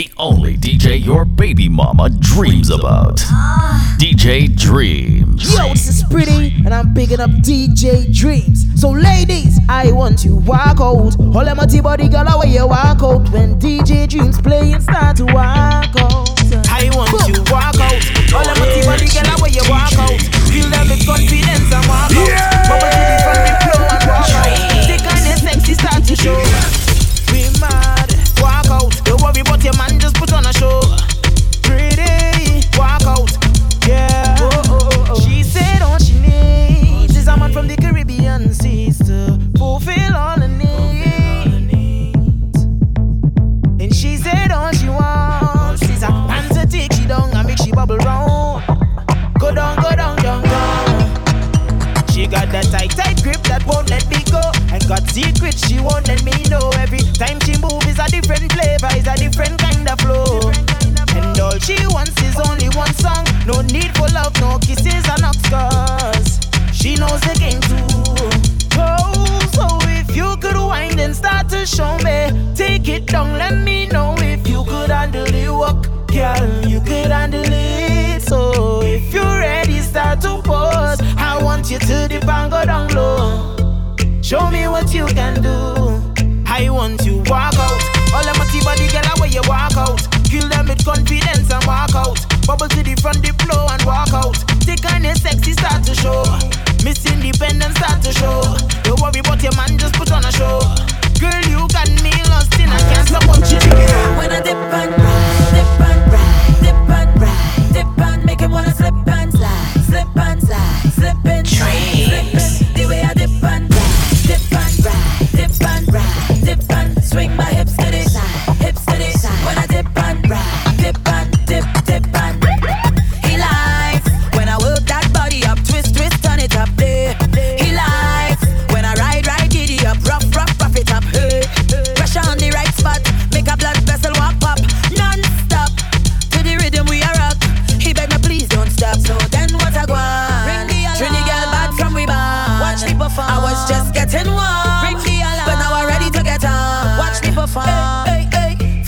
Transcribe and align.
the 0.00 0.10
only 0.16 0.56
DJ 0.56 1.04
your 1.04 1.26
baby 1.26 1.68
mama 1.68 2.08
dreams 2.08 2.70
about. 2.70 3.18
DJ 4.00 4.48
Dreamz. 4.48 5.44
Yo, 5.54 5.68
this 5.74 5.88
is 5.88 6.02
pretty, 6.04 6.56
and 6.64 6.72
I'm 6.72 6.94
picking 6.94 7.20
up 7.20 7.28
DJ 7.44 8.06
Dreamz. 8.06 8.78
So, 8.78 8.92
ladies, 8.92 9.58
I 9.68 9.92
want 9.92 10.24
you 10.24 10.36
walk 10.36 10.80
out. 10.80 11.20
All 11.20 11.44
them 11.44 11.58
body 11.82 12.08
girl, 12.08 12.26
away 12.26 12.48
you 12.48 12.66
walk 12.66 13.02
out 13.02 13.28
when 13.28 13.60
DJ 13.60 14.08
Dreamz 14.08 14.42
play 14.42 14.72
and 14.72 14.82
start 14.82 15.18
to 15.18 15.26
walk 15.26 15.92
out. 16.00 16.32
I 16.72 16.88
want 16.96 17.12
Boom. 17.12 17.34
you 17.34 17.44
walk 17.52 17.76
out. 17.76 18.00
All 18.32 18.40
them 18.40 18.56
body 18.88 19.04
girl, 19.04 19.28
away 19.36 19.52
you 19.52 19.64
walk 19.68 19.92
out. 20.00 20.16
Feel 20.48 20.70
them 20.72 20.88
with 20.88 21.04
confidence 21.04 21.68
and 21.76 21.84
walk 21.84 22.08
out. 22.08 22.24
Yeah. 22.24 22.72
Bubble 22.72 22.88
to 22.88 23.04
the 23.04 23.16
front, 23.20 23.44
the 23.44 23.52
flow 23.68 23.84
and 23.84 24.04
walk 24.08 24.32
out. 24.32 24.48
Take 24.88 25.04
on 25.04 25.20
the 25.28 25.36
sexy 25.44 25.74
start 25.74 26.02
to 26.08 26.16
show. 26.16 26.40
We 27.36 27.52
mad, 27.60 28.08
walk 28.40 28.64
out. 28.72 29.09
Worry 29.22 29.40
about 29.40 29.62
your 29.62 29.76
man, 29.76 29.98
just 29.98 30.16
put 30.16 30.32
on 30.32 30.46
a 30.46 30.52
show. 30.52 30.80
Pretty, 31.62 32.66
walk 32.78 33.02
out. 33.02 33.30
Yeah. 33.86 34.36
Oh, 34.40 34.62
oh, 34.66 35.06
oh. 35.10 35.20
She 35.20 35.42
said 35.42 35.82
all 35.82 35.98
she 35.98 36.18
needs 36.20 37.16
is 37.16 37.28
a 37.28 37.36
man 37.36 37.52
from 37.52 37.68
the 37.68 37.76
Caribbean 37.76 38.52
seas 38.54 38.98
to 38.98 39.38
fulfill 39.58 40.16
all 40.16 40.40
her 40.40 40.48
needs. 40.48 41.00
And 43.80 43.94
she 43.94 44.16
said 44.16 44.50
all 44.50 44.72
she 44.72 44.88
wants 44.88 45.82
is 45.82 46.02
a 46.02 46.10
man 46.10 46.48
to 46.54 46.66
take 46.66 46.92
she 46.92 47.06
down 47.06 47.30
and 47.34 47.46
make 47.46 47.58
she 47.58 47.72
bubble 47.72 47.98
round. 47.98 48.64
Go 49.38 49.54
down, 49.54 49.76
go 49.82 49.90
down, 49.96 50.16
down, 50.16 50.42
down. 50.42 52.06
She 52.12 52.26
got 52.26 52.50
that 52.52 52.68
tight, 52.70 52.90
tight 52.90 53.22
grip 53.22 53.42
that 53.44 53.64
won't 53.66 53.90
let 53.90 54.08
me 54.10 54.19
got 54.90 55.08
secrets 55.08 55.68
she 55.68 55.78
won't 55.78 56.08
let 56.08 56.24
me 56.24 56.34
know. 56.50 56.68
Every 56.74 56.98
time 57.14 57.38
she 57.46 57.54
move 57.62 57.86
is 57.86 58.00
a 58.00 58.10
different 58.10 58.50
flavor, 58.50 58.90
is 58.98 59.06
a 59.06 59.14
different 59.14 59.56
kind 59.60 59.88
of 59.88 60.00
flow. 60.00 60.50
And 61.14 61.38
all 61.38 61.56
she 61.60 61.78
wants 61.94 62.20
is 62.22 62.34
only 62.48 62.68
one 62.74 62.92
song. 62.94 63.24
No 63.46 63.60
need 63.60 63.94
for 63.96 64.08
love, 64.10 64.34
no 64.40 64.58
kisses 64.58 65.06
and 65.06 65.22
cause 65.46 66.40
She 66.72 66.96
knows 66.96 67.20
the 67.20 67.36
game 67.38 67.62
too. 67.70 67.86
Oh, 68.82 69.38
so 69.54 69.66
if 69.94 70.16
you 70.16 70.36
could 70.38 70.56
wind 70.56 70.98
and 70.98 71.14
start 71.14 71.48
to 71.50 71.64
show 71.64 71.96
me, 71.98 72.18
take 72.56 72.88
it 72.88 73.06
down, 73.06 73.38
let 73.38 73.58
me 73.58 73.86
know 73.86 74.16
if 74.18 74.48
you 74.48 74.64
could 74.64 74.90
handle 74.90 75.26
the 75.26 75.54
work, 75.54 75.86
girl. 76.08 76.68
You 76.68 76.80
could 76.80 77.12
handle 77.12 77.44
it. 77.46 78.22
So 78.22 78.82
if 78.82 79.14
you're 79.14 79.38
ready, 79.38 79.78
start 79.82 80.20
to 80.22 80.42
pause. 80.42 81.00
I 81.16 81.40
want 81.40 81.70
you 81.70 81.78
to 81.78 82.08
dip 82.08 82.26
and 82.26 82.50
go 82.50 82.64
down 82.64 82.88
low. 82.88 83.59
Show 84.30 84.48
me 84.48 84.62
what 84.68 84.94
you 84.94 85.06
can 85.06 85.42
do. 85.42 85.50
I 86.46 86.70
want 86.70 87.02
you 87.02 87.18
walk 87.26 87.58
out. 87.58 87.82
All 88.14 88.22
of 88.22 88.38
my 88.38 88.46
body, 88.62 88.86
girl, 88.86 89.02
where 89.18 89.26
you 89.26 89.42
walk 89.50 89.74
out. 89.74 89.98
Kill 90.30 90.46
them 90.46 90.70
with 90.70 90.86
confidence 90.86 91.50
and 91.50 91.64
walk 91.66 91.98
out. 91.98 92.14
Bubble 92.46 92.70
to 92.70 92.78
the 92.78 92.94
front, 93.02 93.26
the 93.26 93.34
flow 93.42 93.66
and 93.66 93.82
walk 93.82 94.14
out. 94.14 94.38
Take 94.62 94.86
on 94.94 95.02
your 95.02 95.18
sexy 95.18 95.50
start 95.50 95.82
to 95.82 95.98
show. 95.98 96.22
Miss 96.86 97.02
Independence 97.10 97.74
start 97.74 98.06
to 98.06 98.14
show. 98.14 98.46
Don't 98.86 99.02
worry 99.02 99.18
about 99.18 99.42
your 99.42 99.50
man, 99.58 99.74
just 99.74 99.98
put 99.98 100.14
on 100.14 100.22
a 100.22 100.30
show. 100.30 100.62
Girl, 101.18 101.42
you 101.50 101.66
got 101.74 101.90
me 101.98 102.14
lost 102.30 102.54
in, 102.54 102.70
I 102.70 102.78
can't 102.86 103.10
stop 103.10 103.26
watching 103.26 103.66
you. 103.66 103.90
When 104.14 104.30
I 104.30 104.38
dip 104.46 104.54
and 104.54 104.94
ride, 104.94 105.58
dip 105.58 105.74
and 105.90 106.06
ride, 106.06 106.54
dip 106.62 106.78
and 106.86 107.10
ride, 107.18 107.72
dip 107.74 107.98
and 107.98 108.22
make 108.22 108.38
him 108.38 108.54
wanna 108.54 108.70
slip 108.78 108.94
and 108.94 109.34
slide, 109.34 109.74
slip 109.90 110.14
and 110.14 110.38
slide, 110.38 110.86
slip 110.94 111.18
and 111.26 111.42
slide, 111.50 111.98
slip 112.06 112.30
and 112.30 112.46
the 112.46 112.69
swing 117.10 117.39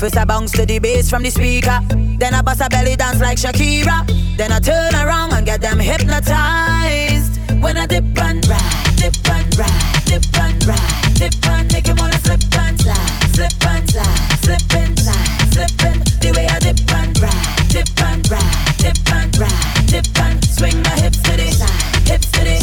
First 0.02 0.16
I 0.16 0.24
bounce 0.24 0.50
to 0.58 0.66
the 0.66 0.80
bass 0.80 1.08
from 1.08 1.22
the 1.22 1.30
speaker. 1.30 1.78
Then 2.18 2.34
I 2.34 2.42
bust 2.42 2.60
a 2.60 2.68
belly 2.68 2.96
dance 2.96 3.20
like 3.20 3.38
Shakira. 3.38 4.02
Then 4.36 4.50
I 4.50 4.58
turn 4.58 4.92
around 4.96 5.32
and 5.32 5.46
get 5.46 5.60
them 5.60 5.78
hypnotized. 5.78 7.38
When 7.62 7.76
I 7.78 7.86
dip 7.86 8.02
and 8.18 8.44
ride, 8.48 8.96
dip 8.96 9.14
and 9.30 9.56
ride, 9.56 10.02
dip 10.04 10.26
and 10.42 10.66
ride, 10.66 11.14
dip 11.14 11.46
and 11.46 11.72
make 11.72 11.86
him 11.86 11.96
wanna 11.98 12.18
slip 12.18 12.42
and 12.50 12.80
slide, 12.82 13.30
slip 13.30 13.64
and 13.64 13.90
slide, 13.90 14.38
slip 14.42 14.74
and 14.74 14.98
slide, 14.98 15.52
slip 15.54 15.84
and 15.86 16.02
the 16.18 16.32
way 16.34 16.46
I 16.48 16.58
dip 16.58 16.82
and 16.98 17.20
ride, 17.22 17.68
dip 17.70 18.02
and 18.02 18.28
ride, 18.28 18.74
dip 18.82 18.98
and 19.06 19.38
ride, 19.38 19.86
dip 19.86 20.18
and 20.18 20.44
swing 20.44 20.82
my 20.82 20.96
hips 20.98 21.22
to 21.22 21.36
the 21.36 21.48
side, 21.52 22.08
hips 22.10 22.26
to 22.32 22.40
the 22.42 22.61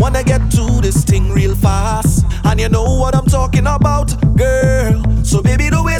wanna 0.00 0.24
get 0.24 0.50
to 0.50 0.80
this 0.80 1.04
thing 1.04 1.30
real 1.30 1.54
fast. 1.54 2.24
And 2.44 2.58
you 2.58 2.70
know 2.70 2.94
what 2.94 3.14
I'm 3.14 3.26
talking 3.26 3.66
about, 3.66 4.08
girl. 4.34 5.02
So, 5.22 5.42
baby, 5.42 5.68
don't 5.68 5.84
waste 5.84 5.99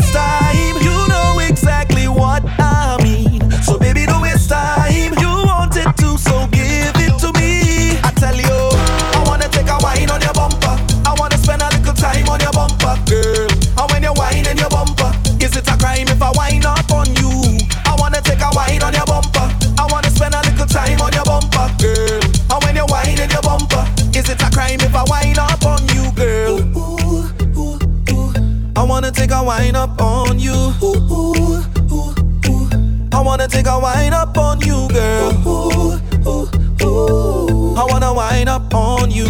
wine 29.50 29.74
up 29.74 30.00
on 30.00 30.38
you. 30.38 30.52
Ooh, 30.80 30.94
ooh, 31.10 31.58
ooh, 31.90 32.14
ooh. 32.48 32.68
I 33.12 33.20
wanna 33.20 33.48
take 33.48 33.66
a 33.66 33.76
wine 33.80 34.12
up 34.12 34.38
on 34.38 34.60
you, 34.60 34.86
girl. 34.88 35.32
Ooh, 35.44 35.98
ooh, 36.28 36.48
ooh. 36.84 37.74
I 37.76 37.84
wanna 37.90 38.14
wine 38.14 38.46
up 38.46 38.72
on 38.72 39.10
you. 39.10 39.26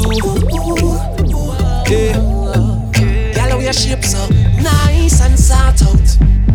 Yeah. 1.89 2.21
Girl, 3.35 3.51
how 3.51 3.61
your 3.61 3.73
shape 3.73 4.05
so 4.05 4.21
nice 4.61 5.23
and 5.23 5.39
sort 5.39 5.81
out. 5.89 6.09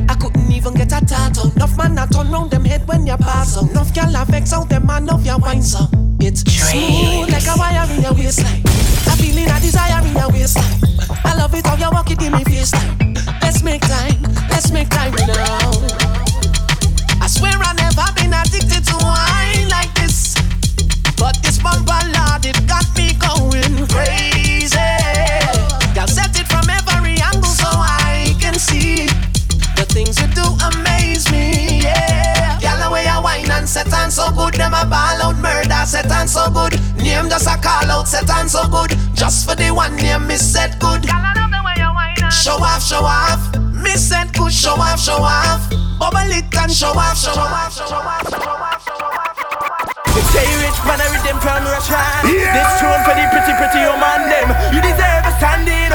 I 0.09 0.13
couldn't 0.13 0.51
even 0.51 0.75
get 0.75 0.91
a 0.91 1.03
tat 1.03 1.27
out. 1.39 1.55
Enough 1.55 1.75
man 1.75 1.97
a 1.97 2.05
turn 2.05 2.29
round 2.29 2.51
them 2.51 2.65
head 2.65 2.87
when 2.87 3.07
you 3.07 3.17
pass 3.17 3.57
out. 3.57 3.71
Enough 3.71 3.95
girl 3.95 4.15
a 4.15 4.25
vex 4.25 4.53
out 4.53 4.69
them 4.69 4.85
man 4.85 5.09
of 5.09 5.25
your 5.25 5.39
wine 5.39 5.63
so. 5.63 5.89
It's 6.19 6.41
smooth 6.41 7.31
like 7.31 7.47
a 7.47 7.57
wire 7.57 7.89
in 7.95 8.03
your 8.03 8.13
waistline. 8.13 8.61
A 9.09 9.15
feeling 9.17 9.49
a 9.49 9.59
desire 9.59 10.05
in 10.05 10.15
your 10.15 10.29
waistline. 10.29 10.81
I 11.23 11.33
love 11.35 11.55
it 11.55 11.65
how 11.65 11.75
you 11.75 11.89
walk 11.91 12.11
it 12.11 12.21
in 12.21 12.31
me 12.31 12.43
face. 12.43 12.71
Let's 13.65 13.81
make 13.81 13.89
time, 13.89 14.21
let's 14.51 14.71
make 14.71 14.89
time 14.89 15.11
now. 15.25 15.71
I 17.19 17.25
swear 17.25 17.57
I 17.57 17.73
never 17.73 18.05
been 18.13 18.29
addicted 18.31 18.85
to 18.85 18.95
wine 19.01 19.69
like 19.69 19.89
this. 19.95 20.35
But 21.17 21.41
this 21.41 21.57
bumper 21.57 21.97
lord, 22.13 22.45
it 22.45 22.61
got 22.69 22.85
me 22.93 23.17
going 23.17 23.89
crazy. 23.89 24.77
Girl, 25.97 26.05
set 26.05 26.37
it 26.37 26.45
from 26.45 26.69
every 26.69 27.17
angle 27.17 27.49
so 27.49 27.65
I 27.65 28.37
can 28.39 28.53
see 28.53 29.07
the 29.73 29.85
things 29.89 30.21
you 30.21 30.27
do 30.37 30.45
amaze 30.61 31.25
me. 31.31 31.81
Yeah, 31.81 32.61
girl, 32.61 32.77
the 32.85 32.93
way 32.93 33.05
you 33.09 33.19
wine 33.23 33.49
and 33.49 33.67
set 33.67 33.91
on 33.95 34.11
so 34.11 34.29
good, 34.29 34.53
them 34.53 34.75
a 34.75 34.85
ball 34.85 35.25
out 35.25 35.41
murder 35.41 35.81
set 35.87 36.11
on 36.11 36.27
so 36.27 36.51
good. 36.51 36.79
Name 37.01 37.29
just 37.29 37.47
a 37.47 37.57
call 37.57 37.89
out 37.89 38.07
set 38.07 38.29
on 38.29 38.47
so 38.47 38.69
good. 38.69 38.93
Just 39.15 39.49
for 39.49 39.55
the 39.55 39.71
one 39.71 39.95
name, 39.95 40.27
miss 40.27 40.53
set 40.53 40.79
good. 40.79 41.01
Show 42.45 42.61
off, 42.61 42.83
show 42.85 43.01
off. 43.01 43.41
Miss 43.73 44.09
set 44.09 44.29
good, 44.37 44.53
show 44.53 44.77
off, 44.77 45.01
show 45.01 45.17
off. 45.17 45.65
Bubble 45.97 46.29
it 46.29 46.45
and 46.53 46.69
show 46.71 46.93
off, 46.93 47.17
show 47.17 47.33
off, 47.33 47.73
show 47.73 47.89
off, 47.89 48.29
show 48.29 48.45
off, 48.45 48.85
show 48.85 49.01
off. 49.01 49.33
Show 49.33 49.57
off. 49.57 50.13
They 50.13 50.21
say 50.29 50.45
rich 50.61 50.77
man 50.85 51.01
a 51.01 51.09
rhythm 51.09 51.41
from 51.41 51.65
Russia. 51.65 51.97
This 52.21 52.69
tune 52.77 53.01
for 53.01 53.17
the 53.17 53.25
pretty, 53.33 53.53
pretty 53.57 53.81
woman 53.89 54.29
them. 54.29 54.47
You 54.69 54.79
deserve 54.85 55.25
a 55.25 55.33
standing 55.41 55.89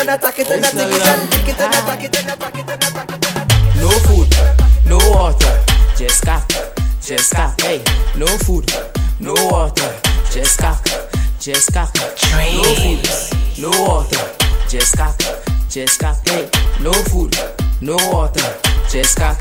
it 0.00 0.08
and 0.08 0.10
attack 0.10 0.38
it 0.38 0.50
and 0.50 0.64
attack 0.64 0.74
it 0.74 1.06
and 1.06 1.30
take 1.30 1.48
it 1.48 1.60
and 1.60 1.74
attack 1.74 2.04
it 2.04 2.16
and 2.16 2.30
attack 2.30 2.58
it 2.58 2.70
and 2.70 2.82
attack 2.84 3.10
it. 3.10 3.76
No 3.76 3.90
food, 4.06 4.28
no 4.86 4.98
water, 5.10 5.64
just 5.96 6.24
cock, 6.24 6.48
just 7.00 7.34
cock. 7.34 7.60
Hey, 7.60 7.82
no 8.16 8.26
food, 8.26 8.70
no 9.20 9.34
water, 9.50 9.94
just 10.30 10.58
cock, 10.58 10.84
just 11.38 11.72
cock. 11.72 11.94
No 11.98 12.62
food, 12.74 13.08
no 13.58 13.70
water, 13.82 14.36
just 14.68 14.96
cock, 14.96 15.18
just 15.68 15.98
cock. 16.00 16.16
Hey, 16.28 16.48
no 16.80 16.92
food, 16.92 17.36
no 17.80 17.96
water, 18.12 18.54
just 18.90 19.16
cock, 19.16 19.40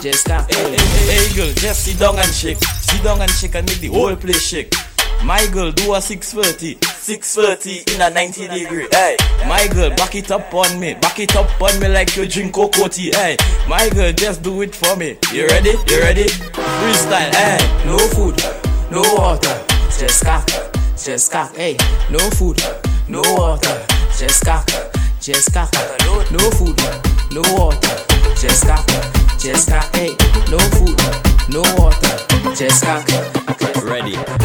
just 0.00 0.26
cock. 0.26 0.50
Hey, 0.50 0.76
hey, 0.76 0.76
hey, 0.76 1.28
hey, 1.28 1.36
girl, 1.36 1.52
just 1.54 1.84
sit 1.84 1.98
down 1.98 2.18
and 2.18 2.32
shake. 2.32 2.58
Sit 2.58 3.02
down 3.02 3.20
and 3.20 3.30
shake 3.30 3.54
and 3.54 3.66
make 3.66 3.80
the 3.80 3.88
whole 3.88 4.16
place 4.16 4.42
shake. 4.42 4.74
My 5.22 5.46
girl, 5.52 5.72
do 5.72 5.94
a 5.94 6.00
630, 6.00 6.78
630 7.04 7.94
in 7.94 8.00
a 8.00 8.08
90 8.08 8.48
degree. 8.48 8.88
Hey, 8.90 9.18
my 9.46 9.68
girl, 9.68 9.90
back 9.90 10.14
it 10.14 10.30
up 10.30 10.54
on 10.54 10.80
me, 10.80 10.94
back 10.94 11.18
it 11.18 11.36
up 11.36 11.60
on 11.60 11.78
me 11.78 11.86
like 11.86 12.16
you 12.16 12.26
drink 12.26 12.54
cocoa 12.54 12.88
tea. 12.88 13.10
Hey, 13.14 13.36
my 13.68 13.90
girl, 13.90 14.10
just 14.10 14.42
do 14.42 14.62
it 14.62 14.74
for 14.74 14.96
me. 14.96 15.18
You 15.30 15.46
ready? 15.48 15.72
You 15.86 16.00
ready? 16.00 16.24
Freestyle. 16.24 17.34
Hey, 17.34 17.58
No 17.84 17.98
food, 17.98 18.40
no 18.90 19.02
water, 19.16 19.54
just 19.98 20.24
cock, 20.24 20.48
just 20.96 21.30
cock. 21.30 21.54
Hey, 21.54 21.76
no 22.08 22.18
food, 22.40 22.58
no 23.06 23.20
water, 23.36 23.84
just 24.18 24.42
cock, 24.42 24.66
just 25.20 25.52
cock. 25.52 25.70
No 26.32 26.50
food, 26.52 26.78
no 27.32 27.42
water, 27.52 27.96
just 28.40 28.64
cock, 28.64 28.86
just 29.38 29.68
cock. 29.68 29.94
Hey, 29.94 30.16
no 30.50 30.58
food, 30.72 30.96
no 31.52 31.60
water, 31.76 32.54
just 32.56 32.82
cock. 32.82 33.06
ready. 33.84 34.43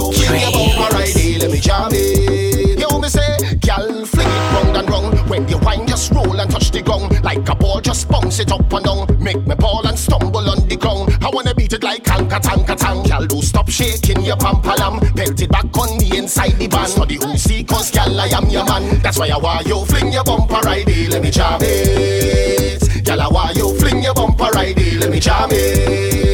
You 0.00 0.12
fling 0.12 0.40
your 0.40 0.52
bumper 0.52 0.96
right 0.96 1.16
here, 1.16 1.38
let 1.38 1.50
me 1.50 1.60
jam 1.60 1.90
it. 1.92 2.78
You 2.78 3.00
me 3.00 3.08
say, 3.08 3.36
gyal, 3.60 4.06
fling 4.06 4.26
it 4.26 4.52
round 4.52 4.76
and 4.76 4.90
round. 4.90 5.30
When 5.30 5.48
you 5.48 5.58
wine, 5.58 5.86
just 5.86 6.12
roll 6.12 6.38
and 6.38 6.50
touch 6.50 6.70
the 6.70 6.82
ground 6.82 7.22
like 7.22 7.48
a 7.48 7.54
ball, 7.54 7.80
just 7.80 8.08
bounce 8.08 8.38
it 8.40 8.50
up 8.52 8.72
and 8.72 8.84
down. 8.84 9.22
Make 9.22 9.46
me 9.46 9.54
ball 9.54 9.86
and 9.86 9.98
stumble 9.98 10.48
on 10.48 10.68
the 10.68 10.76
ground. 10.76 11.18
I 11.22 11.30
wanna 11.32 11.54
beat 11.54 11.72
it 11.72 11.82
like 11.82 12.04
anka 12.04 12.40
tanka 12.40 12.76
tang. 12.76 13.04
Gyal, 13.04 13.28
do 13.28 13.42
stop 13.42 13.68
shaking 13.68 14.22
your 14.22 14.36
pampalam. 14.36 15.00
Belt 15.14 15.40
it 15.40 15.50
back 15.50 15.76
on 15.78 15.98
me 15.98 16.16
inside 16.16 16.58
the 16.58 16.68
band. 16.68 16.92
The 16.92 17.14
who 17.14 17.36
see, 17.36 17.64
cause 17.64 17.90
gyal, 17.90 18.18
I 18.18 18.28
am 18.36 18.48
your 18.48 18.64
man. 18.64 19.00
That's 19.00 19.18
why 19.18 19.28
I 19.28 19.36
want 19.36 19.66
you 19.66 19.84
fling 19.86 20.12
your 20.12 20.24
bumper 20.24 20.60
right 20.64 20.88
here, 20.88 21.10
let 21.10 21.22
me 21.22 21.30
jam 21.30 21.60
it. 21.62 22.80
Gyal, 23.04 23.20
I 23.20 23.28
want 23.28 23.56
you 23.56 23.76
fling 23.78 24.02
your 24.02 24.14
bumper 24.14 24.50
right 24.54 24.76
here, 24.76 25.00
let 25.00 25.10
me 25.10 25.20
jam 25.20 25.50
it. 25.52 26.29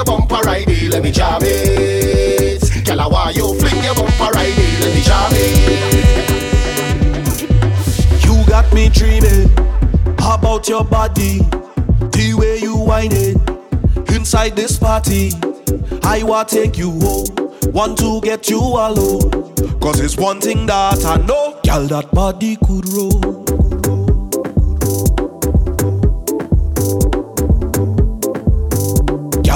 Your 0.00 0.18
bumper 0.18 0.40
right 0.46 0.68
here, 0.68 0.90
let 0.90 1.02
me 1.02 1.10
jam 1.10 1.40
it. 1.42 2.88
I 2.88 3.06
want 3.06 3.36
you 3.36 3.54
fling 3.58 3.84
your 3.84 3.94
bumper 3.94 4.30
right 4.34 4.52
here, 4.52 4.80
let 4.80 4.94
me 4.94 5.02
jam 5.02 5.30
it. 5.34 5.84
You 8.24 8.44
got 8.46 8.72
me 8.72 8.88
dreaming 8.88 9.50
about 10.18 10.68
your 10.68 10.84
body, 10.84 11.38
the 12.12 12.34
way 12.38 12.58
you 12.58 12.76
whine 12.76 13.12
it 13.12 13.36
inside 14.10 14.56
this 14.56 14.78
party. 14.78 15.32
I 16.02 16.22
want 16.22 16.48
take 16.48 16.78
you 16.78 16.92
home, 17.00 17.26
want 17.72 17.98
to 17.98 18.20
get 18.22 18.48
you 18.48 18.60
alone. 18.60 19.30
Cause 19.80 20.00
it's 20.00 20.16
one 20.16 20.40
thing 20.40 20.66
that 20.66 21.04
I 21.04 21.16
know, 21.18 21.60
girl, 21.64 21.86
that 21.88 22.10
body 22.12 22.56
could 22.56 22.88
roll. 22.88 23.49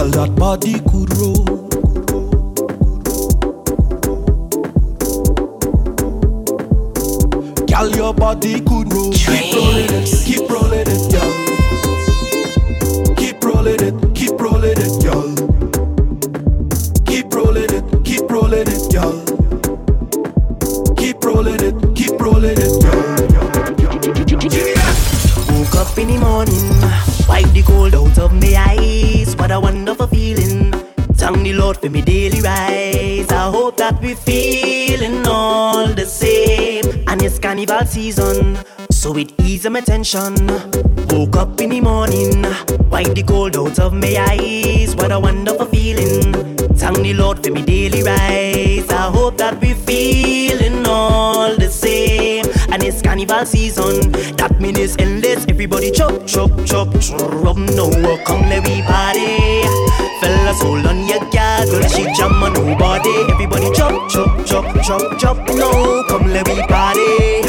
Girl, 0.05 0.27
that 0.27 0.37
body 0.37 0.75
could 0.81 1.17
roll. 1.17 1.45
Girl, 7.67 7.89
your 7.97 8.13
body 8.13 8.61
could 8.61 8.93
roll. 8.93 9.13
Keep 9.13 9.55
rolling 9.55 9.89
it, 9.89 10.09
keep 10.27 10.51
rolling 10.51 10.87
it, 10.87 11.11
girl. 11.11 11.33
Keep 13.17 13.45
rolling 13.45 13.81
it, 13.81 13.95
keep 14.15 14.39
rolling 14.39 14.77
it, 14.77 15.03
girl. 15.03 15.35
Keep 17.07 17.35
rolling 17.35 17.71
it, 17.73 18.05
keep 18.05 18.31
rolling 18.31 18.69
it, 18.69 18.93
girl. 18.93 19.25
Keep 20.97 21.25
rolling 21.25 21.63
it, 21.63 21.75
keep 21.97 22.21
rolling 22.21 22.59
it, 22.59 22.83
girl. 22.83 23.05
Woke 25.49 25.75
up 25.77 25.97
in 25.97 26.09
the 26.09 26.19
morning, 26.21 26.74
Wipe 27.35 27.53
the 27.53 27.63
cold 27.63 27.97
out 27.97 28.17
of 28.19 28.33
my 28.33 28.55
eyes. 28.57 29.35
What 29.35 29.51
a 29.51 29.59
wonderful 29.59 30.07
feeling. 30.07 30.71
Thank 31.15 31.43
the 31.43 31.53
Lord 31.55 31.79
for 31.79 31.91
me 31.91 32.01
daily 32.01 32.41
rise. 32.41 33.29
I 33.29 33.51
hope 33.51 33.77
that 33.79 34.01
we 34.01 34.15
feeling 34.15 35.27
all 35.27 35.89
the 35.89 36.07
same. 36.07 36.85
And 37.09 37.21
it's 37.21 37.41
carnival 37.41 37.85
season, 37.87 38.57
so 38.89 39.17
it 39.17 39.33
eases 39.41 39.69
my 39.69 39.81
tension. 39.81 40.47
Woke 41.09 41.35
up 41.35 41.61
in 41.61 41.71
the 41.71 41.81
morning, 41.81 42.43
wipe 42.89 43.13
the 43.15 43.25
cold 43.27 43.57
out 43.57 43.81
of 43.81 43.95
my 43.95 44.15
eyes. 44.31 44.95
What 44.95 45.11
a 45.11 45.19
wonderful 45.19 45.67
feeling. 45.67 46.57
Thank 46.77 46.99
the 46.99 47.15
Lord 47.15 47.45
for 47.45 47.51
me 47.51 47.63
daily 47.63 48.05
rise. 48.05 48.89
I 48.91 49.11
hope 49.11 49.39
that 49.39 49.61
we 49.61 49.75
feeling 49.75 50.87
all 50.87 51.57
the 51.57 51.69
same 51.69 51.94
carnival 53.15 53.47
season. 53.47 54.11
That 54.39 54.61
mean 54.61 54.77
it's 54.77 54.97
endless. 54.99 55.47
Everybody 55.49 55.93
chop, 55.93 56.27
chop, 56.27 56.51
chop, 56.67 56.91
drum 56.91 57.65
No, 57.67 57.89
Come 58.27 58.43
let 58.51 58.67
we 58.67 58.83
party. 58.83 59.63
Fellas, 60.21 60.61
hold 60.61 60.87
on 60.87 61.07
your 61.07 61.21
girl, 61.31 61.63
girl 61.71 61.89
she 61.95 62.03
jump 62.19 62.43
on 62.43 62.55
nobody. 62.55 63.15
Everybody 63.31 63.71
chop, 63.73 64.11
chop, 64.11 64.45
chop, 64.45 64.67
chop, 64.83 65.19
chop 65.19 65.37
No, 65.55 66.03
Come 66.09 66.27
let 66.33 66.49
we 66.49 66.61
party. 66.67 67.43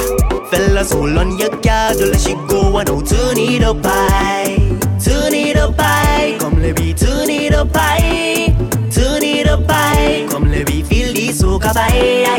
Fellas, 0.51 0.91
hold 0.91 1.17
on 1.17 1.37
your 1.39 1.49
girl, 1.49 1.97
let 1.97 2.21
she 2.21 2.35
go 2.47 2.77
and 2.77 2.87
now 2.87 3.01
turn 3.01 3.37
it 3.37 3.63
up 3.63 3.83
high, 3.83 4.57
turn 5.03 5.33
it 5.33 5.57
up 5.57 5.73
high. 5.79 6.37
Come 6.37 6.61
let 6.61 6.79
we 6.79 6.93
turn 6.93 7.29
it 7.29 7.55
up 7.55 7.73
high, 7.73 8.53
turn 8.91 9.23
it 9.23 9.47
up 9.47 9.65
high. 9.67 10.27
Come 10.29 10.51
let 10.51 10.69
we 10.69 10.83
feel 10.83 11.11
this 11.11 11.39
so 11.39 11.57
vibe. 11.57 12.35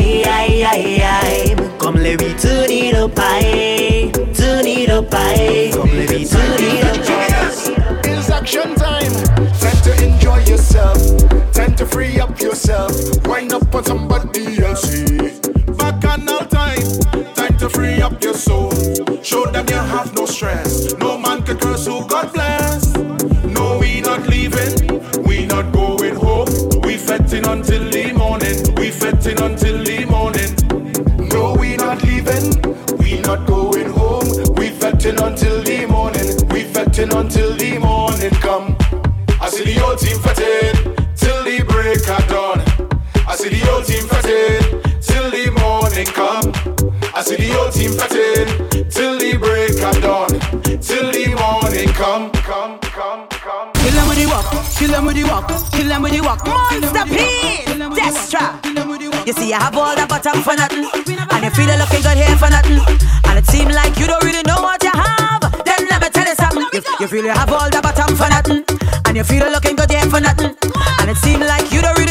Come 1.87 2.03
let 2.03 2.19
me 2.19 2.33
turn 2.33 2.69
it 2.69 2.95
up 2.95 3.17
high, 3.17 4.11
turn 4.33 4.67
it 4.67 4.89
up 4.89 5.09
high. 5.09 5.71
Come 5.71 5.89
let 5.95 6.09
me 6.09 6.25
turn 6.25 6.59
it 6.59 6.83
up 6.83 7.05
high. 7.07 8.11
It's 8.11 8.29
action 8.29 8.75
time. 8.75 9.13
Time 9.55 9.81
to 9.83 10.03
enjoy 10.03 10.39
yourself. 10.39 10.99
Time 11.53 11.73
to 11.77 11.85
free 11.85 12.19
up 12.19 12.41
yourself. 12.41 12.91
Wind 13.25 13.53
up 13.53 13.73
on 13.73 13.85
somebody 13.85 14.61
else. 14.61 15.01
Bacchanal 15.77 16.45
time. 16.49 16.83
Time 17.35 17.57
to 17.57 17.69
free 17.69 18.01
up 18.01 18.21
your 18.21 18.33
soul. 18.33 18.69
Show 19.23 19.45
them 19.45 19.65
you 19.69 19.75
have 19.75 20.13
no 20.13 20.25
stress. 20.25 20.93
No 20.95 21.17
man 21.17 21.41
can 21.43 21.57
curse 21.57 21.87
who 21.87 22.05
God 22.05 22.33
bless. 22.33 22.97
No, 23.45 23.77
we 23.79 24.01
not 24.01 24.27
leaving. 24.27 25.23
We 25.23 25.45
not 25.45 25.71
going 25.71 26.15
home. 26.15 26.49
We 26.81 26.97
fetting 26.97 27.47
until. 27.47 27.76
whole 47.51 47.69
team 47.71 47.91
fretting 47.91 48.47
till 48.89 49.17
the 49.19 49.37
break 49.37 49.77
of 49.83 50.01
dawn, 50.01 50.29
till 50.79 51.11
the 51.11 51.35
morning 51.35 51.89
come, 51.93 52.31
come, 52.43 52.79
come, 52.79 53.27
come. 53.29 53.71
Kill 53.73 53.93
them 53.93 54.07
with 54.07 54.17
the 54.17 54.25
walk, 54.25 54.49
kill 54.77 54.91
them 54.91 55.05
with 55.05 55.15
the 55.15 55.23
walk, 55.23 55.47
kill 55.71 55.87
them 55.87 56.01
with 56.01 56.13
the 56.13 56.21
walk. 56.21 56.45
Monster 56.47 57.05
P, 57.05 57.17
Destra. 57.97 58.59
You 59.27 59.33
see, 59.33 59.53
I 59.53 59.59
have 59.59 59.75
all 59.75 59.95
the 59.95 60.07
bottom 60.07 60.41
for 60.41 60.55
nothing, 60.55 60.87
and 60.87 61.43
you 61.43 61.51
feel 61.51 61.67
the 61.67 61.77
looking 61.77 62.01
good 62.01 62.15
here 62.17 62.37
for 62.39 62.49
nothing, 62.49 62.79
and 63.27 63.35
it 63.37 63.45
seems 63.47 63.75
like 63.75 63.99
you 63.99 64.07
don't 64.07 64.23
really 64.23 64.43
know 64.47 64.61
what 64.63 64.81
you 64.83 64.91
have. 64.95 65.43
Then 65.67 65.83
let 65.91 65.99
me 66.01 66.09
tell 66.09 66.27
you 66.27 66.35
something. 66.35 66.63
You, 66.71 66.81
you 66.99 67.07
feel 67.07 67.25
you 67.25 67.35
have 67.35 67.51
all 67.51 67.69
the 67.69 67.81
bottom 67.83 68.15
for 68.15 68.29
nothing, 68.31 68.63
and 69.03 69.17
you 69.17 69.23
feel 69.23 69.43
the 69.43 69.51
looking 69.51 69.75
good 69.75 69.91
here 69.91 70.07
for 70.07 70.21
nothing, 70.23 70.55
and 71.03 71.09
it 71.11 71.17
seems 71.17 71.43
like 71.43 71.67
you 71.75 71.81
don't 71.83 71.97
really 71.99 72.06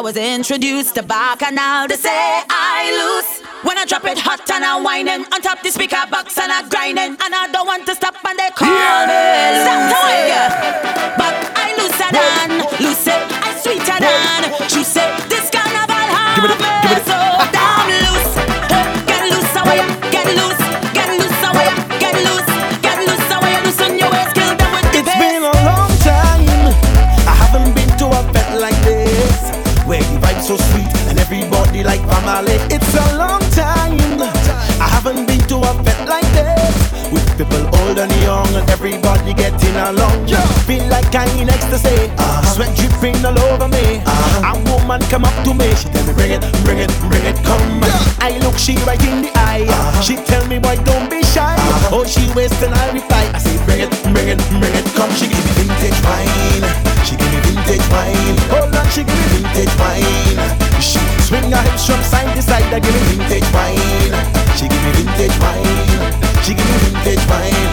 I 0.00 0.02
was 0.02 0.16
introduced 0.16 0.94
to 0.94 1.02
Bacchanal. 1.02 1.86
They 1.86 1.96
say 1.96 2.08
I 2.48 2.88
lose 2.88 3.44
when 3.68 3.76
I 3.76 3.84
drop 3.84 4.06
it 4.06 4.16
hot 4.16 4.48
and 4.50 4.64
I 4.64 4.80
whining 4.80 5.26
on 5.30 5.42
top 5.42 5.62
the 5.62 5.68
speaker 5.68 6.00
box 6.10 6.38
and 6.38 6.50
I 6.50 6.66
grinding 6.70 7.20
and 7.20 7.34
I 7.36 7.52
don't 7.52 7.66
want 7.66 7.84
to 7.84 7.94
sky 41.10 41.26
in 41.42 41.50
ecstasy. 41.50 42.06
Uh-huh. 42.14 42.54
Sweat 42.54 42.70
dripping 42.78 43.18
all 43.26 43.34
over 43.50 43.66
me. 43.66 43.98
Uh-huh. 44.06 44.50
A 44.50 44.52
woman 44.70 45.02
come 45.10 45.26
up 45.26 45.34
to 45.42 45.52
me, 45.52 45.66
she 45.74 45.90
tell 45.90 46.06
me 46.06 46.14
bring 46.14 46.30
it, 46.30 46.42
bring 46.62 46.78
it, 46.78 46.92
bring 47.10 47.26
it, 47.26 47.36
come. 47.42 47.82
Yeah. 47.82 48.26
I 48.30 48.38
look 48.46 48.54
she 48.54 48.78
right 48.86 49.02
in 49.02 49.26
the 49.26 49.30
eye. 49.34 49.66
Uh-huh. 49.66 50.02
She 50.06 50.14
tell 50.30 50.46
me 50.46 50.62
boy 50.62 50.78
don't 50.86 51.10
be 51.10 51.26
shy. 51.34 51.42
Uh-huh. 51.42 51.98
Oh 51.98 52.04
she 52.06 52.30
waste 52.38 52.62
and 52.62 52.74
I 52.74 52.94
reply. 52.94 53.26
I 53.34 53.38
say 53.42 53.58
bring 53.66 53.82
it, 53.82 53.90
bring 54.14 54.30
it, 54.30 54.40
bring 54.62 54.74
it, 54.78 54.86
come. 54.94 55.10
She 55.18 55.26
give 55.26 55.42
me 55.42 55.52
vintage 55.58 55.98
wine. 56.06 56.64
She 57.02 57.18
give 57.18 57.30
me 57.34 57.40
vintage 57.42 57.86
wine. 57.90 58.38
Oh, 58.54 58.62
Hold 58.62 58.78
on, 58.78 58.86
she 58.94 59.02
give 59.02 59.18
me 59.18 59.42
vintage 59.42 59.74
wine. 59.82 60.38
She 60.78 61.02
swing 61.26 61.50
her 61.50 61.62
hips 61.66 61.90
from 61.90 62.02
side 62.06 62.30
to 62.38 62.42
side. 62.42 62.70
I 62.70 62.78
give 62.78 62.94
me 62.94 63.02
vintage 63.18 63.48
wine. 63.50 64.14
She 64.54 64.70
give 64.70 64.82
me 64.86 64.90
vintage 64.94 65.36
wine. 65.42 65.90
She 66.46 66.54
give 66.54 66.68
me 66.70 66.78
vintage 66.86 67.24
wine. 67.26 67.69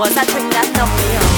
Was 0.00 0.16
a 0.16 0.24
thing 0.32 0.48
that 0.48 0.64
knocked 0.80 0.96
me 0.96 1.12
out. 1.12 1.28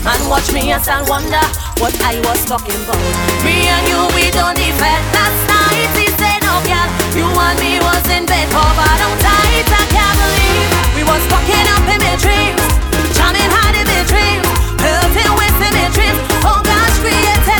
Man, 0.00 0.20
watch 0.32 0.48
me 0.56 0.72
as 0.72 0.88
I 0.88 1.04
wonder 1.04 1.44
what 1.84 1.92
I 2.00 2.16
was 2.24 2.40
talking 2.48 2.72
about. 2.88 2.96
Me 3.44 3.68
and 3.68 3.84
you, 3.92 4.00
we 4.16 4.32
don't 4.32 4.56
defend. 4.56 5.04
Last 5.12 5.36
night 5.44 5.92
he 6.00 6.08
said, 6.16 6.40
oh, 6.48 6.64
no, 6.64 6.64
girl, 6.64 6.88
you 7.12 7.28
and 7.28 7.56
me 7.60 7.76
was 7.76 8.00
in 8.08 8.24
bed 8.24 8.48
covered 8.48 9.00
on 9.04 9.16
tight. 9.20 9.68
I 9.68 9.84
can't 9.92 10.16
believe 10.16 10.68
we 10.96 11.02
was 11.04 11.20
fucking 11.28 11.68
up 11.76 11.84
in 11.92 12.00
my 12.00 12.16
dreams, 12.16 12.64
jamming 13.12 13.52
hard 13.52 13.76
in 13.76 13.84
my 13.84 14.00
dreams, 14.08 14.48
pelting 14.80 15.32
with 15.36 15.60
in 15.60 15.72
my 15.76 15.92
dreams. 15.92 16.20
Oh 16.40 16.56
gosh, 16.64 16.96
created 17.04 17.59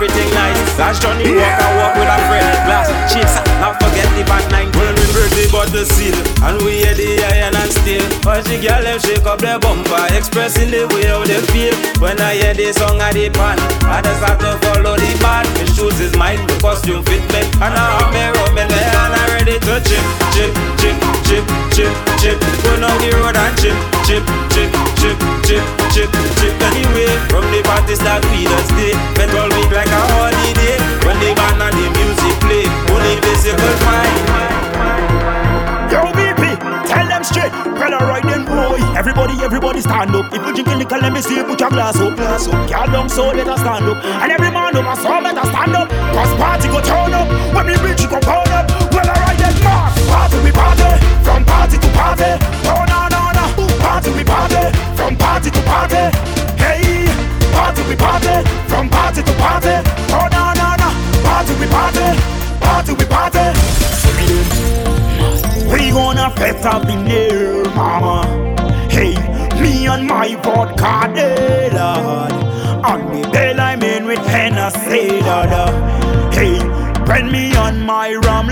everything 0.00 0.32
nice. 0.32 0.78
Last 0.78 1.02
Johnny 1.02 1.28
walk 1.28 1.60
and 1.60 1.76
walk 1.76 1.92
with 2.00 2.08
a 2.08 2.18
friend. 2.24 2.48
Glass, 2.64 2.88
chips, 3.12 3.36
not 3.60 3.76
forget 3.76 4.08
the 4.16 4.24
bad 4.24 4.48
nine. 4.50 4.72
When 4.72 4.96
we 4.96 5.04
break 5.12 5.28
the 5.36 5.44
bottle 5.52 5.84
seal, 5.84 6.16
and 6.40 6.56
we 6.64 6.80
hear 6.80 6.94
the 6.96 7.20
iron 7.20 7.52
and 7.52 7.69
steel. 7.90 8.06
All 8.28 8.42
the 8.42 8.56
girl 8.62 8.82
them 8.82 8.98
shake 9.00 9.26
up 9.26 9.38
their 9.40 9.58
bumper, 9.58 10.06
expressing 10.14 10.70
the 10.70 10.86
way 10.94 11.10
how 11.10 11.24
they 11.26 11.40
feel. 11.50 11.74
When 11.98 12.20
I 12.20 12.38
hear 12.38 12.54
the 12.54 12.72
song 12.72 13.00
at 13.02 13.14
the 13.14 13.30
pan, 13.30 13.58
I 13.86 13.98
just 14.02 14.22
start 14.22 14.38
to 14.40 14.54
follow 14.66 14.94
the 14.94 15.10
band. 15.18 15.48
His 15.58 15.74
shoes 15.74 15.98
is 15.98 16.14
mine, 16.16 16.38
the 16.46 16.54
costume 16.62 17.02
fit 17.02 17.24
me, 17.34 17.42
and 17.58 17.74
I 17.74 17.86
have 17.98 18.10
me 18.14 18.22
rum 18.22 18.58
in 18.58 18.68
there 18.70 18.94
and 18.94 19.14
I 19.14 19.22
ready 19.34 19.56
to 19.58 19.74
chip, 19.82 20.04
chip, 20.34 20.52
chip, 20.78 20.96
chip, 21.26 21.44
chip, 21.74 21.92
chip. 22.22 22.38
Go 22.62 22.70
down 22.78 22.94
the 23.02 23.10
road 23.18 23.36
and 23.36 23.54
chip, 23.58 23.76
chip, 24.06 24.22
chip, 24.54 24.70
chip, 24.98 25.16
chip, 25.42 25.64
chip, 25.90 26.10
chip. 26.38 26.54
Anyway, 26.70 27.10
from 27.26 27.44
the 27.50 27.60
party 27.66 27.94
start 27.98 28.22
we 28.30 28.46
just 28.46 28.70
stay. 28.70 28.94
Spend 29.16 29.34
all 29.34 29.50
week 29.50 29.70
like 29.74 29.90
a 29.90 30.00
holiday. 30.14 30.78
When 31.02 31.16
the 31.18 31.34
band 31.34 31.58
and 31.58 31.74
the 31.74 31.86
music 31.98 32.34
play, 32.44 32.64
only 32.92 33.18
physical 33.24 33.74
fine. 33.82 34.20
Yo, 34.20 34.30
BP, 34.30 34.30
tell 34.30 34.60
them 34.60 34.69
straight. 37.30 37.52
Well, 37.78 37.94
alright 37.94 38.22
then, 38.26 38.44
boy. 38.44 38.78
Everybody, 38.98 39.34
everybody 39.42 39.80
stand 39.80 40.14
up. 40.14 40.26
If 40.34 40.42
you 40.46 40.52
drinking 40.54 40.78
liquor, 40.78 40.98
let 40.98 41.12
me 41.12 41.22
see 41.22 41.36
you 41.36 41.44
put 41.44 41.60
your 41.60 41.70
glass 41.70 41.96
up. 41.96 42.16
Glass 42.16 42.46
up. 42.48 42.68
Girl 42.68 42.86
down 42.90 43.08
so 43.08 43.32
better 43.32 43.56
stand 43.56 43.86
up. 43.86 43.98
And 44.04 44.32
every 44.32 44.50
man 44.50 44.76
over 44.76 44.96
so 44.98 45.22
better 45.22 45.46
stand 45.46 45.74
up. 45.78 45.88
Cause 45.88 46.32
party 46.36 46.68
go 46.68 46.80
turn 46.82 47.14
up. 47.14 47.26
When 47.54 47.66
we 47.66 47.74
reach, 47.86 48.02
you 48.02 48.10
go 48.10 48.18
burn 48.20 48.50
up. 48.50 48.66
Well, 48.92 49.06
alright 49.06 49.38
then, 49.38 49.54
mark. 49.62 49.94
Party 50.10 50.38
we 50.42 50.50
party. 50.52 50.90
From 51.22 51.44
party 51.46 51.78
to 51.78 51.88
party. 51.94 52.30
Oh, 52.66 52.82
no, 52.90 53.00
no, 53.14 53.22
no. 53.38 53.44
Party 53.78 54.10
we 54.10 54.24
party. 54.24 54.62
From 54.98 55.16
party 55.16 55.50
to 55.50 55.62
party. 55.62 56.02
Hey. 56.58 57.06
Party 57.54 57.82
we 57.88 57.96
party. 57.96 58.34
From 58.66 58.90
party 58.90 59.22
to 59.22 59.34
party. 59.38 59.74
Oh, 60.10 60.26
no, 60.34 60.42
no, 60.58 60.68
no. 60.82 60.88
Party 61.22 61.54
we 61.62 61.66
party. 61.70 62.06
Party 62.58 62.92
we 62.98 63.04
party. 63.06 63.79
We 65.90 65.94
gonna 65.94 66.30
fess 66.36 66.64
up 66.64 66.86
in 66.86 67.04
there, 67.04 67.64
mama. 67.74 68.22
Hey, 68.88 69.16
me 69.60 69.88
and 69.88 70.06
my 70.06 70.36
vodka, 70.36 71.12
they 71.12 71.68
lord. 71.72 72.32
On 72.84 73.00
the 73.10 73.28
bell 73.32 73.58
I'm 73.58 73.82
in 73.82 74.06
with 74.06 74.24
Hennessy, 74.24 75.18
dada. 75.18 75.66
Hey, 76.32 76.60
when 77.08 77.32
me 77.32 77.56
on 77.56 77.80
my 77.84 78.14
rum, 78.14 78.46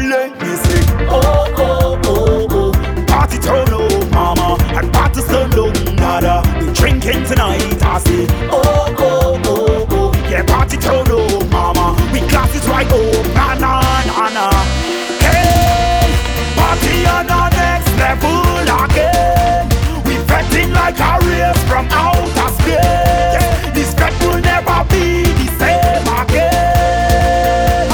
from 21.79 21.87
outer 21.93 22.49
space. 22.59 23.75
This 23.75 23.95
pet 23.95 24.13
will 24.25 24.41
never 24.41 24.79
be 24.91 25.23
the 25.39 25.47
same 25.61 26.07
again. 26.23 27.87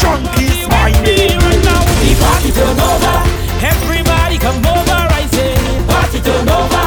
Chunky 0.00 0.48
is 0.48 0.68
my 0.68 0.90
name. 1.04 1.40
The 2.00 2.12
party 2.22 2.50
turn 2.56 2.80
over. 2.90 3.16
Everybody 3.72 4.38
come 4.38 4.64
over, 4.64 5.00
I 5.20 5.24
say. 5.36 5.52
Party 5.92 6.18
turn 6.26 6.48
over. 6.48 6.86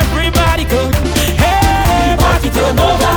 Everybody 0.00 0.64
come. 0.72 0.92
Hey, 1.40 2.16
party 2.24 2.50
turn 2.50 2.78
over. 2.78 3.14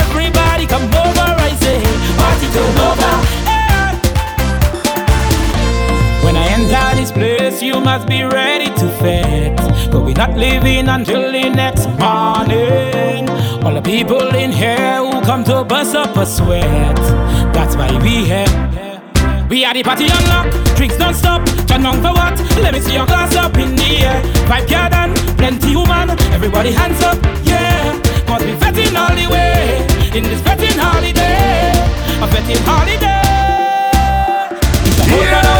Everybody 0.00 0.66
come 0.66 0.90
over, 1.04 1.28
I 1.48 1.52
say. 1.62 1.78
Party 2.18 2.46
turn 2.54 2.78
over. 2.88 3.12
Hey. 3.48 3.92
When 6.24 6.34
I 6.36 6.44
enter 6.56 6.86
this 7.00 7.12
place, 7.12 7.62
you 7.62 7.80
must 7.80 8.08
be 8.08 8.24
ready 8.24 8.49
not 10.20 10.36
living 10.36 10.86
until 10.86 11.32
the 11.32 11.48
next 11.48 11.86
morning. 11.98 13.26
All 13.64 13.72
the 13.72 13.80
people 13.80 14.28
in 14.34 14.52
here 14.52 14.96
who 14.98 15.18
come 15.22 15.42
to 15.44 15.64
bust 15.64 15.94
up 15.94 16.14
a 16.14 16.26
sweat. 16.26 16.96
That's 17.54 17.74
why 17.74 17.90
we 18.02 18.26
here. 18.28 18.44
We 19.48 19.64
are 19.64 19.72
the 19.72 19.82
party 19.82 20.08
unlock, 20.12 20.76
drinks 20.76 20.98
don't 20.98 21.14
stop. 21.14 21.40
Turn 21.66 21.86
on 21.86 22.02
for 22.04 22.12
what? 22.12 22.38
Let 22.60 22.74
me 22.74 22.80
see 22.80 22.96
your 22.96 23.06
glass 23.06 23.34
up 23.34 23.56
in 23.56 23.74
the 23.74 23.90
air. 24.04 24.20
Vibe 24.44 24.68
garden, 24.68 25.14
plenty 25.38 25.74
woman, 25.74 26.10
everybody 26.36 26.70
hands 26.70 27.00
up, 27.02 27.16
yeah. 27.42 27.96
Must 28.28 28.44
be 28.44 28.52
fetting 28.60 28.94
all 28.94 29.14
the 29.16 29.26
way 29.32 29.86
in 30.14 30.24
this 30.24 30.42
fetting 30.42 30.78
holiday, 30.78 31.72
a 32.20 32.26
fetting 32.28 32.62
holiday. 32.68 33.20
Lot, 35.32 35.59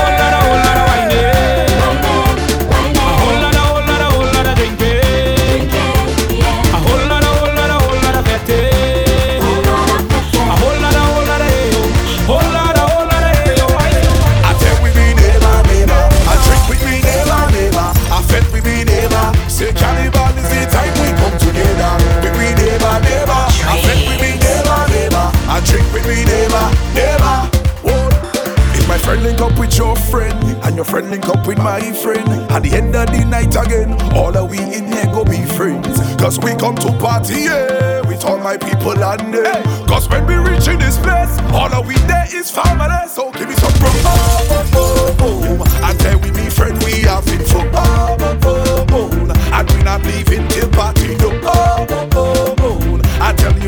friend 29.11 29.25
link 29.25 29.41
up 29.41 29.59
with 29.59 29.77
your 29.77 29.97
friend 29.97 30.39
and 30.65 30.77
your 30.77 30.85
friend 30.85 31.11
link 31.11 31.27
up 31.27 31.45
with 31.45 31.59
my 31.59 31.81
friend, 31.95 32.29
at 32.53 32.63
the 32.63 32.71
end 32.71 32.95
of 32.95 33.11
the 33.11 33.25
night 33.25 33.57
again, 33.57 33.91
all 34.15 34.37
of 34.37 34.49
we 34.49 34.59
in 34.59 34.87
here 34.87 35.07
go 35.07 35.25
be 35.25 35.45
friends. 35.59 35.99
Cause 36.15 36.39
we 36.39 36.55
come 36.55 36.77
to 36.77 36.93
party, 36.99 37.51
yeah, 37.51 38.07
with 38.07 38.25
all 38.25 38.39
my 38.39 38.57
people 38.57 38.93
and 38.93 39.35
them. 39.35 39.89
Cause 39.89 40.09
when 40.09 40.25
we 40.27 40.37
reach 40.37 40.69
in 40.69 40.79
this 40.79 40.97
place, 40.99 41.37
all 41.51 41.75
of 41.75 41.89
we 41.89 41.97
there 42.07 42.29
is 42.33 42.53
family. 42.53 43.09
So 43.09 43.33
give 43.33 43.49
me 43.49 43.55
some 43.57 43.73
bro. 43.83 43.91
Oh, 43.91 44.69
oh, 44.75 45.17
oh, 45.19 45.59
oh. 45.59 45.89
And 45.91 45.99
tell 45.99 46.19
we 46.21 46.31
me 46.31 46.49
friend 46.49 46.79
we 46.85 47.03
having 47.03 47.45
fun. 47.47 47.69
Oh, 47.75 48.17
oh, 48.21 48.39
oh, 48.45 48.87
oh. 48.93 49.51
And 49.59 49.71
we 49.73 49.83
not 49.83 50.05
leaving 50.05 50.47
till 50.49 50.71
party 50.71 51.10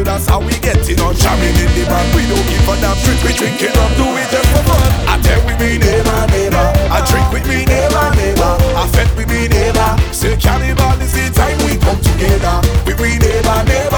you 0.02 0.04
that's 0.04 0.26
how 0.26 0.40
we 0.40 0.52
getting 0.58 1.00
on 1.00 1.14
jamming 1.14 1.56
in 1.56 1.70
the 1.78 1.84
band. 1.86 2.08
We 2.14 2.26
don't 2.26 2.46
give 2.50 2.68
a 2.68 2.74
damn 2.82 2.96
drink, 3.02 3.22
we 3.22 3.32
drinking 3.32 3.76
up, 3.78 3.90
do 3.96 4.06
it 4.18 4.28
just 4.30 4.48
for 4.50 4.62
fun. 4.66 4.90
I 5.06 5.14
tell 5.22 5.40
we 5.46 5.54
me 5.62 5.78
neighbor, 5.78 6.26
neighbor. 6.30 6.66
I 6.90 6.98
drink 7.06 7.26
with 7.32 7.46
me 7.46 7.64
neighbor, 7.64 8.06
neighbor. 8.18 8.52
I 8.78 8.86
fed 8.92 9.10
with 9.16 9.28
me 9.30 9.48
neighbor. 9.48 9.90
Say 10.12 10.36
cannibal 10.36 11.00
is 11.00 11.12
the 11.14 11.30
time 11.34 11.58
we 11.66 11.78
come 11.78 12.00
together. 12.00 12.56
With 12.86 13.00
me 13.00 13.18
neighbor, 13.18 13.58
neighbor. 13.64 13.91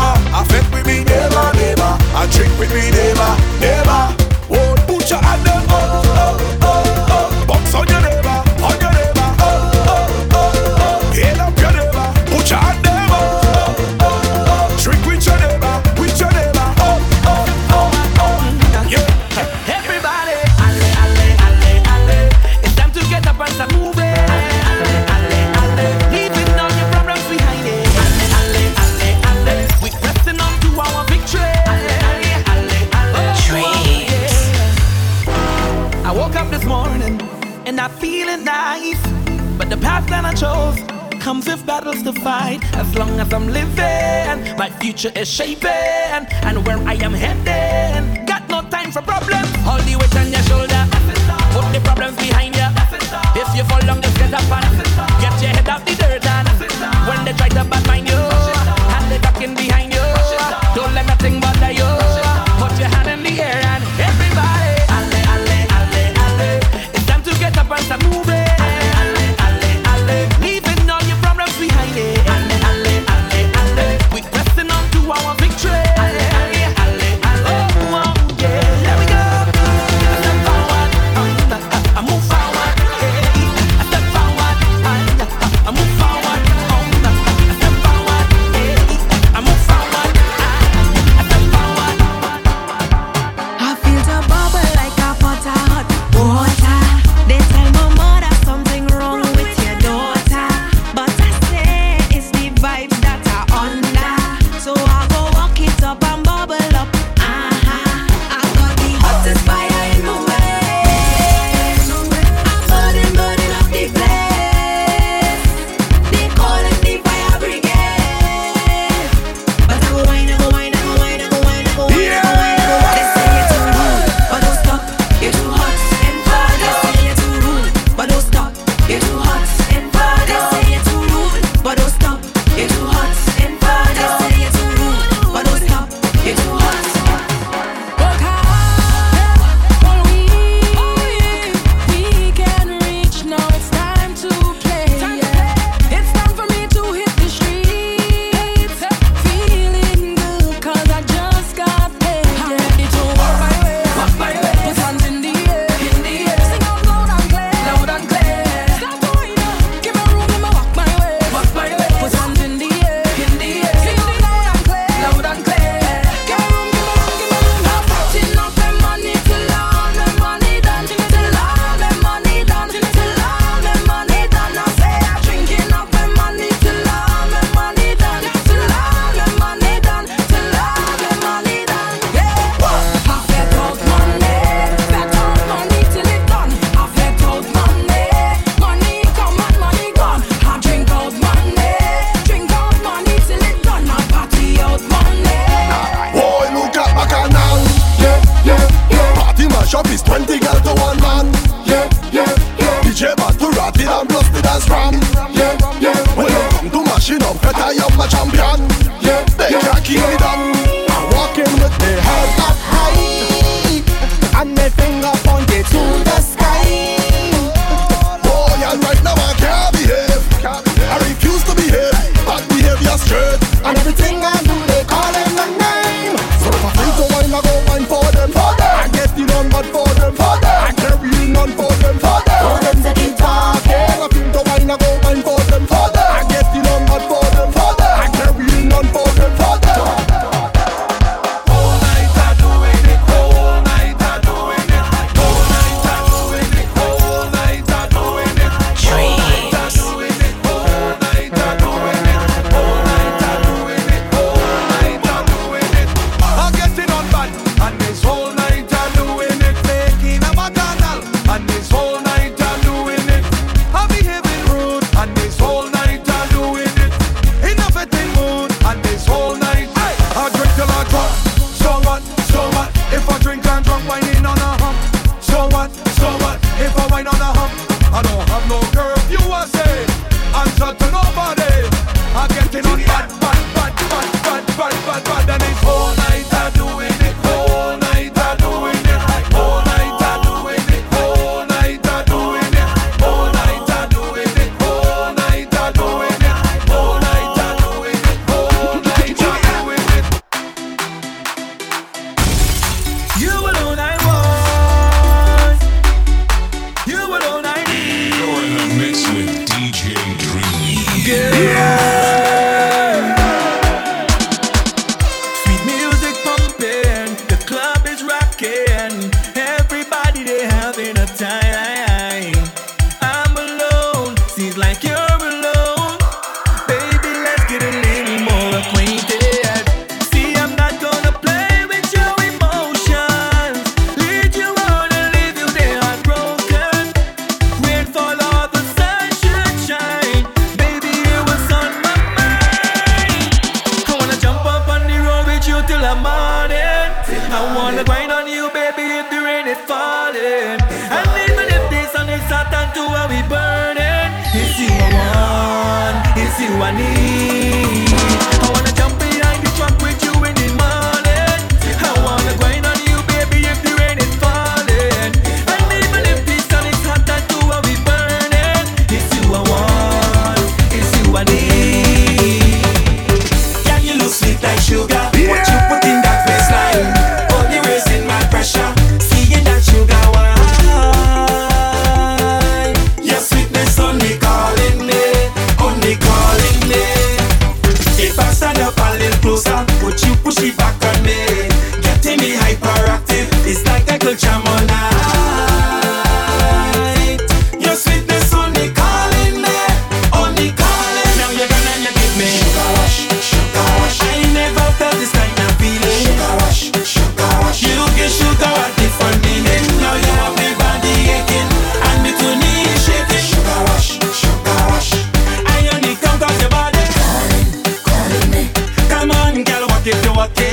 Future 45.04 45.20
is 45.20 45.30
shaping, 45.30 45.73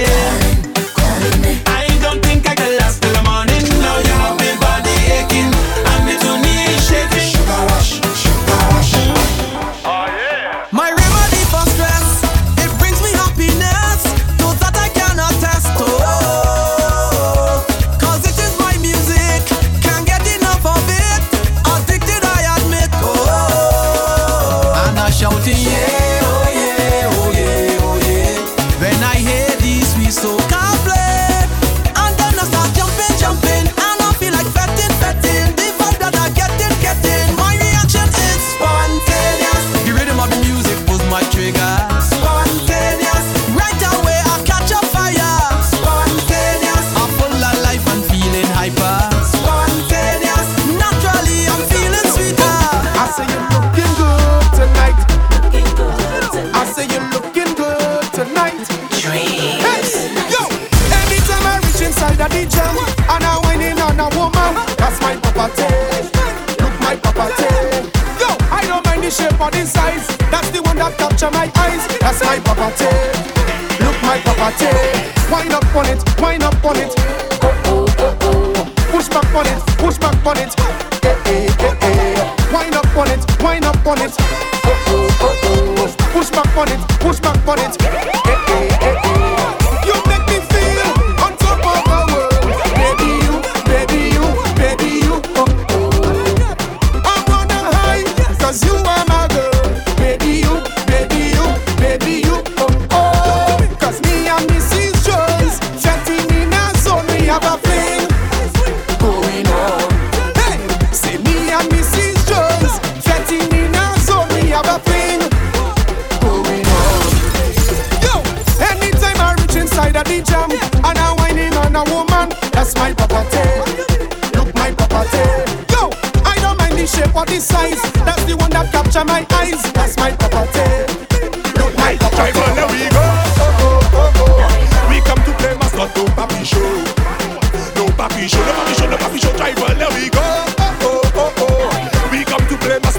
Calling 0.04 1.42
me. 1.42 1.71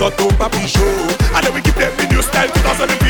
not 0.02 0.18
to 0.18 0.24
papi 0.34 0.66
show. 0.66 0.82
And 1.36 1.46
then 1.46 1.54
we 1.54 1.60
give 1.60 1.76
them 1.76 1.96
the 1.96 2.06
new 2.12 2.22
style 2.22 2.48
2000. 2.48 3.01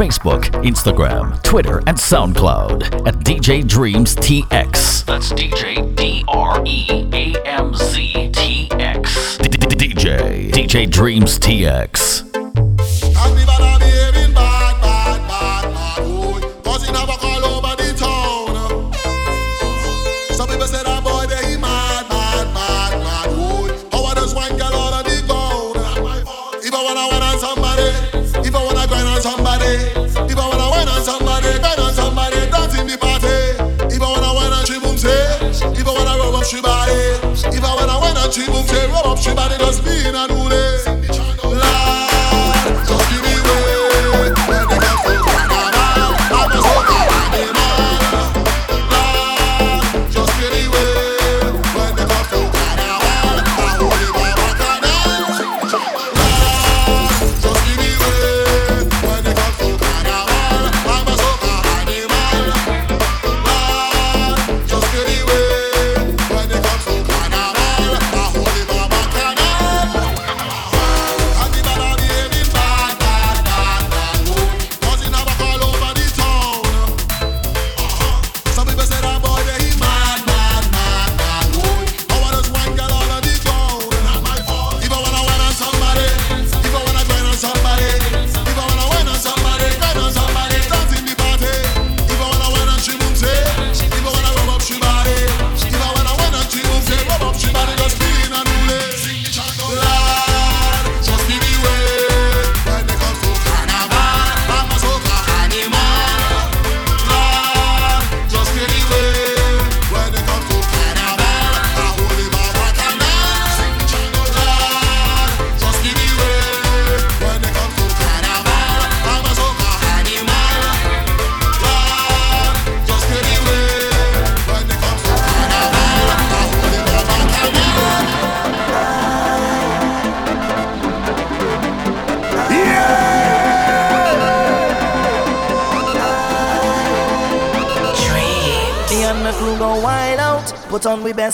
Facebook, 0.00 0.44
Instagram, 0.64 1.42
Twitter, 1.42 1.80
and 1.80 1.94
SoundCloud 1.94 3.06
at 3.06 3.16
DJ 3.16 3.62
Dreamz 3.62 4.16
TX. 4.16 5.04
That's 5.04 5.30
DJ 5.30 5.94
D 5.94 6.24
R 6.26 6.62
E 6.64 6.86
A 7.12 7.46
M 7.46 7.74
Z 7.74 8.30
T 8.32 8.70
X. 8.72 9.36
DJ 9.36 10.50
DJ 10.52 10.86
Dreamz 10.88 11.38
TX. 11.38 12.19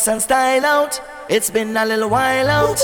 and 0.08 0.22
style 0.22 0.64
out. 0.64 1.00
It's 1.28 1.50
been 1.50 1.76
a 1.76 1.84
little 1.84 2.08
while 2.08 2.48
out. 2.48 2.80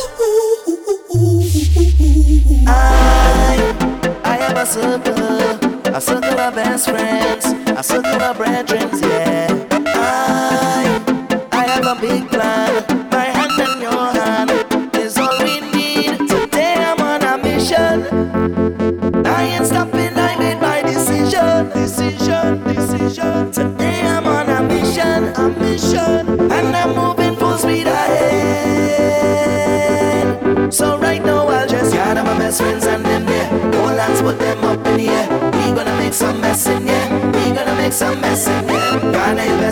I, 2.66 4.20
I 4.24 4.36
have 4.36 4.56
a 4.56 4.66
circle, 4.66 5.94
a 5.94 6.00
circle 6.00 6.40
of 6.40 6.54
best 6.54 6.88
friends, 6.88 7.46
a 7.68 7.82
circle 7.82 8.22
of 8.22 8.36
brethren, 8.36 8.88
yeah. 9.00 9.66
I, 9.86 11.48
I 11.52 11.66
have 11.66 11.86
a 11.86 12.00
big 12.00 12.28
plan. 12.28 13.11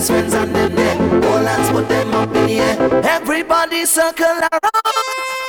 best 0.01 0.11
friends 0.11 0.35
and 0.35 0.55
them. 0.55 1.25
All 1.25 1.45
hands 1.45 1.71
put 1.71 1.89
them 1.89 2.15
up 2.15 2.35
in 2.35 2.47
the 2.47 2.61
air. 2.61 3.05
Everybody 3.05 3.85
circle 3.85 4.25
around. 4.25 4.85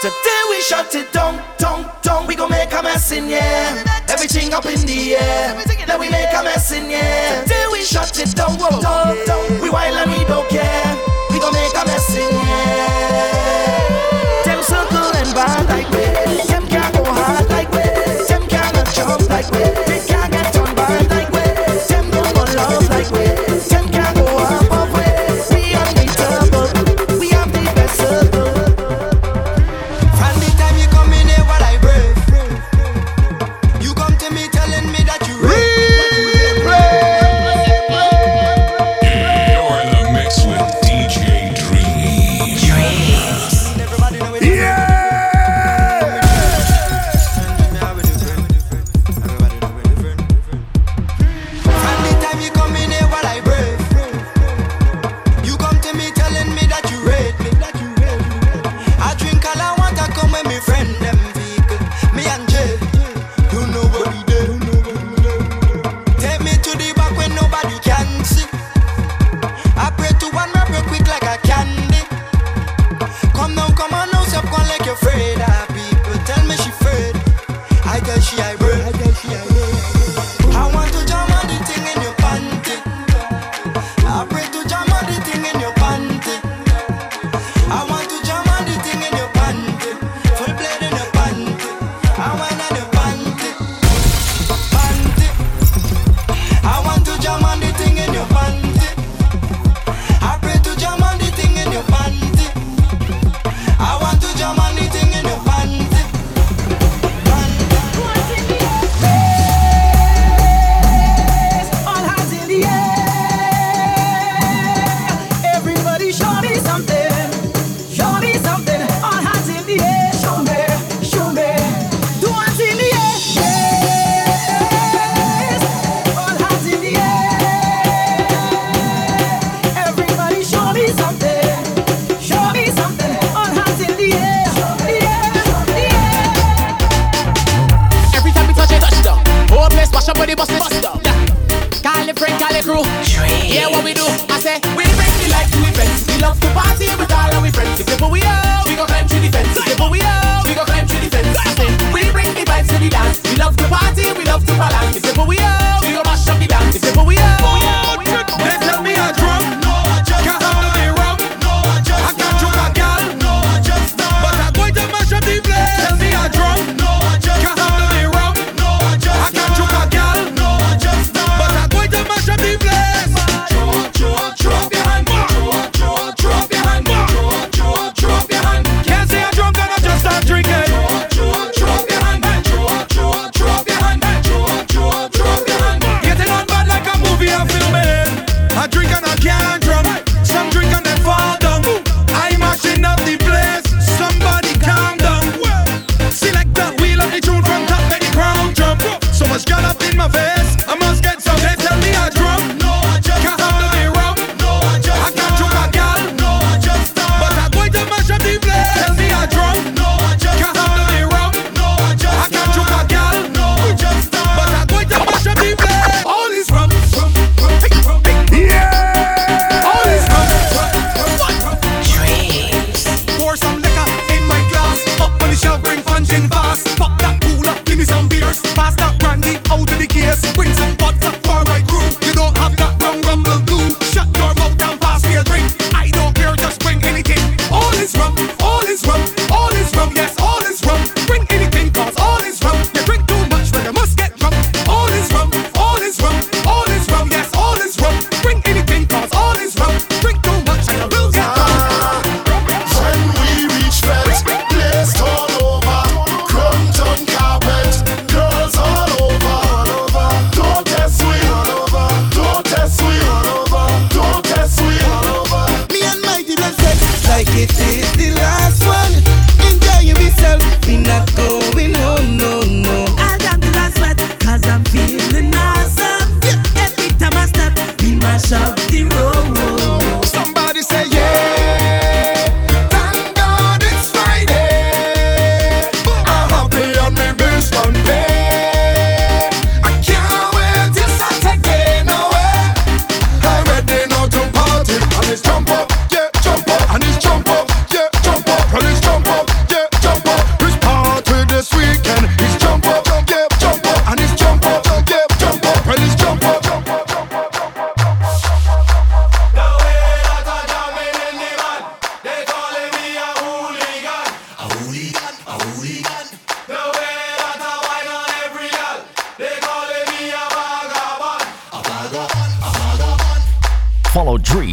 Today 0.02 0.41
we 0.49 0.62
shut 0.62 0.93
it 0.95 1.12
down, 1.14 1.41
down, 1.58 1.89
down. 2.02 2.28
We 2.28 2.36
gon' 2.36 2.49
make 2.49 2.74
a 2.74 2.84
mess 2.84 3.12
in 3.12 3.30
yeah. 3.30 3.84
Everything 4.10 4.54
up 4.54 4.66
in 4.66 4.82
the 4.86 5.16
air. 5.16 5.64
Then 5.88 5.99
we 5.99 6.10
make 6.10 6.34
a 6.34 6.43
mess 6.43 6.72
in 6.72 6.89
yeah. 6.89 7.41
Today 7.43 7.66
we 7.72 7.82
shut 7.84 8.18
it 8.20 8.36
down, 8.36 8.58
down, 8.58 9.26
down. 9.26 9.31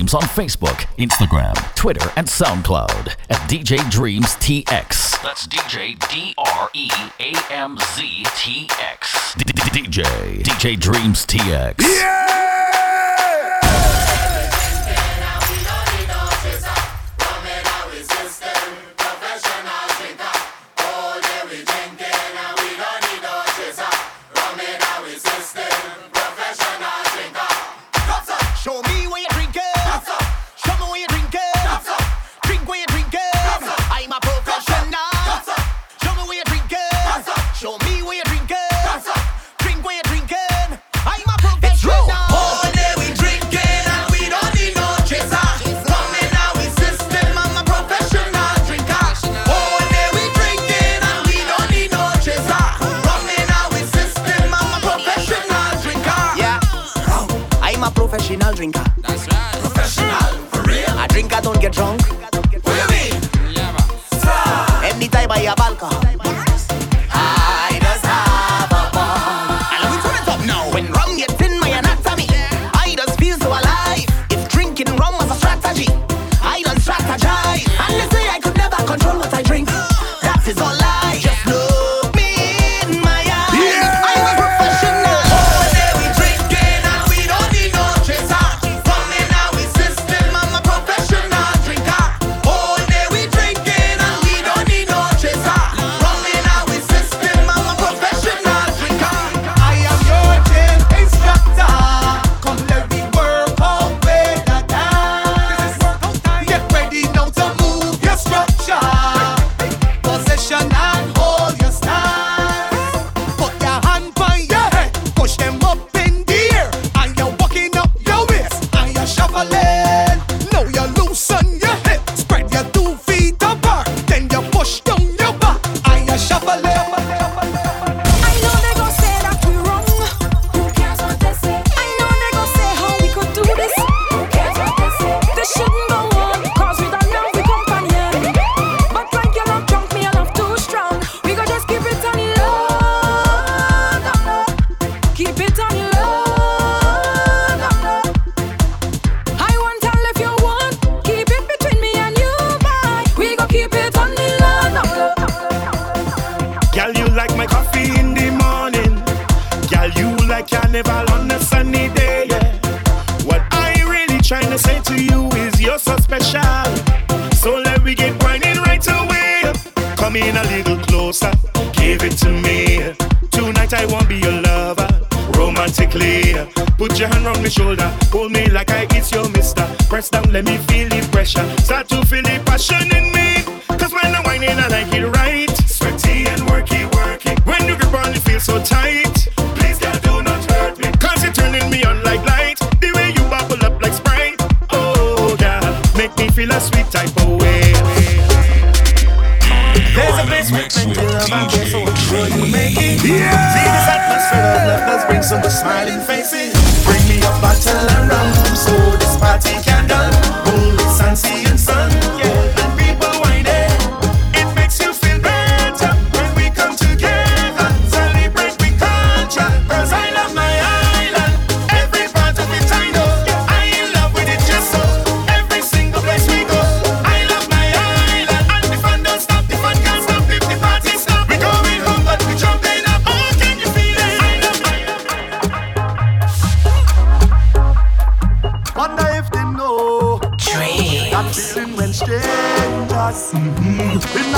Dreamz 0.08 0.14
on 0.14 0.22
Facebook, 0.22 0.86
Instagram, 0.96 1.54
Twitter, 1.74 2.10
and 2.16 2.26
SoundCloud 2.26 3.08
at 3.30 3.50
DJ 3.50 3.78
Dreamz 3.90 4.36
TX. 4.38 5.22
That's 5.22 5.46
DJ 5.46 5.98
D 6.10 6.34
R 6.38 6.70
E 6.72 6.90
A 7.20 7.52
M 7.52 7.76
Z 7.78 8.24
T 8.36 8.68
X. 8.80 9.34
DJ 9.34 10.42
DJ 10.42 10.76
Dreamz 10.76 11.26
TX. 11.26 11.80
Yeah! 11.80 12.47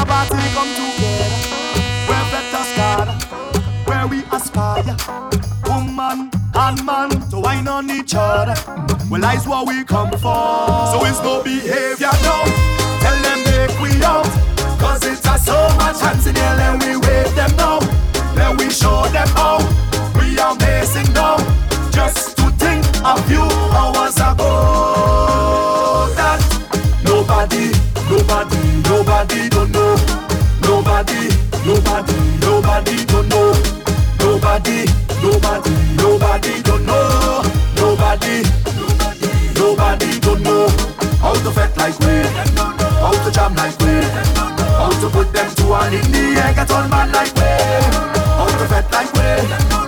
a 0.00 0.06
party 0.06 0.48
come 0.54 0.70
together. 0.74 1.30
We're 2.08 2.26
better 2.32 2.64
God, 2.76 3.08
where 3.86 4.06
we 4.06 4.22
aspire. 4.32 4.96
Woman 5.66 6.30
and 6.54 6.84
man 6.84 7.10
to 7.30 7.38
wine 7.40 7.68
on 7.68 7.90
each 7.90 8.14
other. 8.14 8.54
Well, 9.10 9.20
that's 9.20 9.46
what 9.46 9.66
we 9.66 9.84
come 9.84 10.10
for. 10.10 10.86
So 10.92 11.04
it's 11.04 11.20
no 11.22 11.42
behavior 11.42 12.14
now. 12.22 12.44
Tell 13.02 13.18
them 13.22 13.38
make 13.44 13.78
we 13.80 14.02
out. 14.04 14.26
Cause 14.80 15.04
it's 15.04 15.26
a 15.26 15.38
so 15.38 15.56
much 15.76 16.00
hands 16.00 16.26
in 16.26 16.34
here, 16.34 16.44
and 16.44 16.82
we 16.82 16.96
wave 16.96 17.34
them 17.34 17.54
now. 17.56 17.78
Then 18.34 18.56
we 18.56 18.70
show 18.70 19.04
them 19.08 19.28
out. 19.36 19.69
put 45.20 45.32
them 45.34 45.54
to 45.54 45.74
an 45.74 45.94
it. 45.94 46.04
The 46.12 46.40
egg 46.44 46.54
get 46.56 46.70
on 46.70 46.88
man 46.90 47.12
like 47.12 47.34
way. 47.36 47.80
Out 48.40 48.52
the 48.58 48.66
fat 48.70 48.86
like 48.92 49.12
way. 49.14 49.79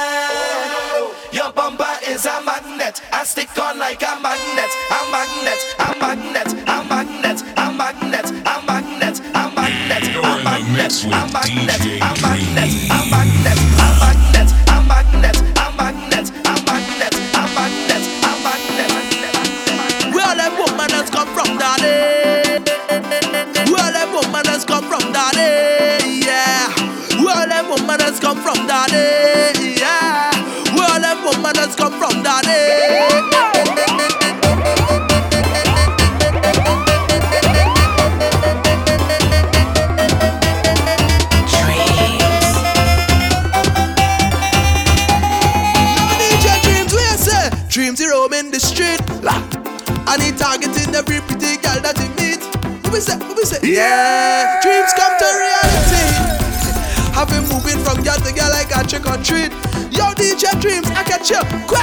Your 1.32 1.50
bumper 1.52 1.96
is 2.08 2.24
a 2.24 2.40
magnet. 2.42 3.02
I 3.12 3.24
stick 3.24 3.58
on 3.58 3.80
like 3.80 4.00
a 4.00 4.20
magnet, 4.22 4.70
a 4.96 5.10
magnet, 5.10 5.58
a 5.80 5.88
magnet, 5.98 6.52
a 6.66 6.84
magnet, 6.88 7.42
a 7.56 7.72
magnet, 7.74 8.30
a 8.36 8.62
magnet, 8.62 9.20
a 9.34 9.42
magnet, 9.50 10.06
a 10.22 10.34
magnet, 10.44 11.02
a 11.04 11.20
magnet, 11.32 11.82
a 12.00 12.22
magnet. 12.22 12.45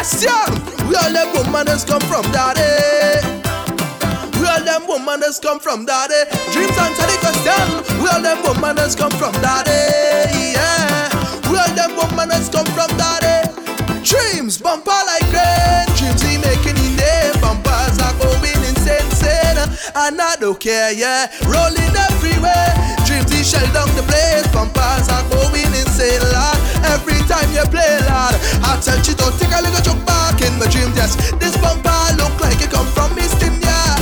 Question! 0.03 0.51
Where 0.91 1.13
them 1.15 1.31
womaners 1.31 1.87
come 1.87 2.01
from, 2.01 2.29
daddy? 2.35 3.23
Where 4.35 4.59
them 4.59 4.83
womaners 4.83 5.41
come 5.41 5.61
from, 5.61 5.85
daddy? 5.85 6.27
Dreams 6.51 6.75
answer 6.75 7.07
the 7.07 7.15
question. 7.23 7.63
Where 8.03 8.19
them 8.19 8.43
womaners 8.43 8.97
come 8.97 9.11
from, 9.11 9.31
daddy? 9.39 10.51
Yeah. 10.59 11.07
Where 11.47 11.71
them 11.71 11.95
womaners 11.95 12.51
come 12.51 12.65
from, 12.75 12.91
daddy? 12.97 13.47
Dreams 14.03 14.57
bumper 14.57 14.91
like 14.91 15.23
rain. 15.31 15.87
Dreams 15.95 16.21
he 16.21 16.35
making 16.35 16.75
in 16.83 16.97
name 16.99 17.39
Bumpers 17.39 17.95
are 18.03 18.11
going 18.19 18.59
insane, 18.67 19.07
insane. 19.07 19.55
And 19.95 20.19
I 20.19 20.35
don't 20.37 20.59
care, 20.59 20.91
yeah. 20.91 21.31
Rolling 21.47 21.95
everywhere. 22.11 22.75
Dreams 23.07 23.31
he 23.31 23.41
shell 23.41 23.71
down 23.71 23.87
the 23.95 24.03
place. 24.03 24.51
Bumpers 24.51 25.07
are 25.07 25.23
going 25.31 25.71
insane, 25.71 26.19
lot 26.35 26.62
time 27.27 27.51
you 27.53 27.65
play, 27.71 27.99
lad. 28.07 28.35
I 28.63 28.79
tell 28.81 28.97
you 28.97 29.15
to 29.15 29.27
take 29.39 29.53
a 29.53 29.61
little 29.61 29.81
jump 29.81 30.05
back 30.05 30.41
in 30.41 30.53
my 30.59 30.67
dream, 30.67 30.91
yes. 30.95 31.15
This 31.39 31.55
bumper 31.57 31.91
look 32.17 32.35
like 32.41 32.61
it 32.61 32.71
come 32.71 32.87
from 32.87 33.15
me 33.15 33.23
steam, 33.27 33.59
yeah. 33.61 33.97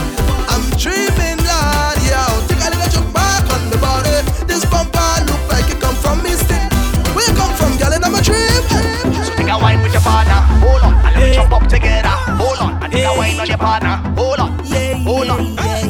I'm 0.50 0.64
dreaming, 0.78 1.40
lad, 1.46 1.98
yeah. 2.06 2.28
Take 2.48 2.62
a 2.64 2.70
little 2.74 2.90
jump 2.90 3.14
back 3.14 3.46
on 3.52 3.70
the 3.70 3.78
body. 3.78 4.24
This 4.46 4.66
bumper 4.66 5.00
look 5.28 5.44
like 5.52 5.70
it 5.70 5.80
come 5.80 5.96
from 5.96 6.24
me 6.24 6.34
steam. 6.36 6.68
Where 7.16 7.26
you 7.28 7.36
come 7.36 7.54
from, 7.56 7.78
girl, 7.78 7.94
and 7.94 8.04
I'm 8.04 8.16
a 8.16 8.22
dream. 8.22 8.64
So 9.26 9.32
take 9.36 9.50
a 9.50 9.58
wine 9.58 9.82
with 9.82 9.94
your 9.94 10.02
partner. 10.02 10.40
Hold 10.64 10.82
on, 10.82 10.94
and 11.06 11.14
let 11.16 11.22
me 11.22 11.34
jump 11.36 11.52
up 11.54 11.68
together. 11.68 12.16
Hold 12.40 12.60
on, 12.60 12.72
and 12.84 12.92
take 12.92 13.06
a 13.06 13.14
wine 13.18 13.38
with 13.38 13.50
your 13.50 13.58
partner. 13.58 13.96
Hold 14.18 14.40
on, 14.40 14.52
hold 15.06 15.30
on, 15.30 15.42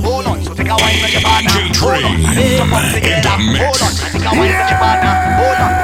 hold 0.03 0.25
on. 0.27 0.37
So 0.43 0.53
take 0.53 0.69
a 0.69 0.75
wine 0.75 0.99
with 1.01 1.13
your 1.13 1.21
partner. 1.21 1.51
Hold 1.79 2.03
on, 2.03 2.15
and 2.25 2.57
jump 2.57 2.73
up 2.73 2.85
together. 2.93 3.35
Hold 3.61 3.81
on, 3.81 3.91
take 4.11 4.25
a 4.25 4.31
wine 4.35 4.51
with 4.51 4.69
your 4.69 4.79
partner. 4.79 5.13
Hold 5.39 5.61
on. 5.61 5.80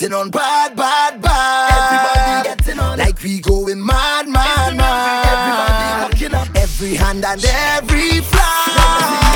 getting 0.00 0.16
on 0.16 0.30
bad, 0.30 0.74
bad, 0.76 1.20
bad. 1.20 2.42
Everybody 2.46 2.62
getting 2.62 2.80
on. 2.80 2.98
Like 2.98 3.22
we 3.22 3.40
going 3.40 3.84
mad, 3.84 4.28
mad, 4.28 4.76
mad. 4.76 6.06
Everybody 6.22 6.58
Every 6.58 6.94
hand 6.94 7.24
and 7.24 7.44
every 7.44 8.20
flag. 8.20 9.29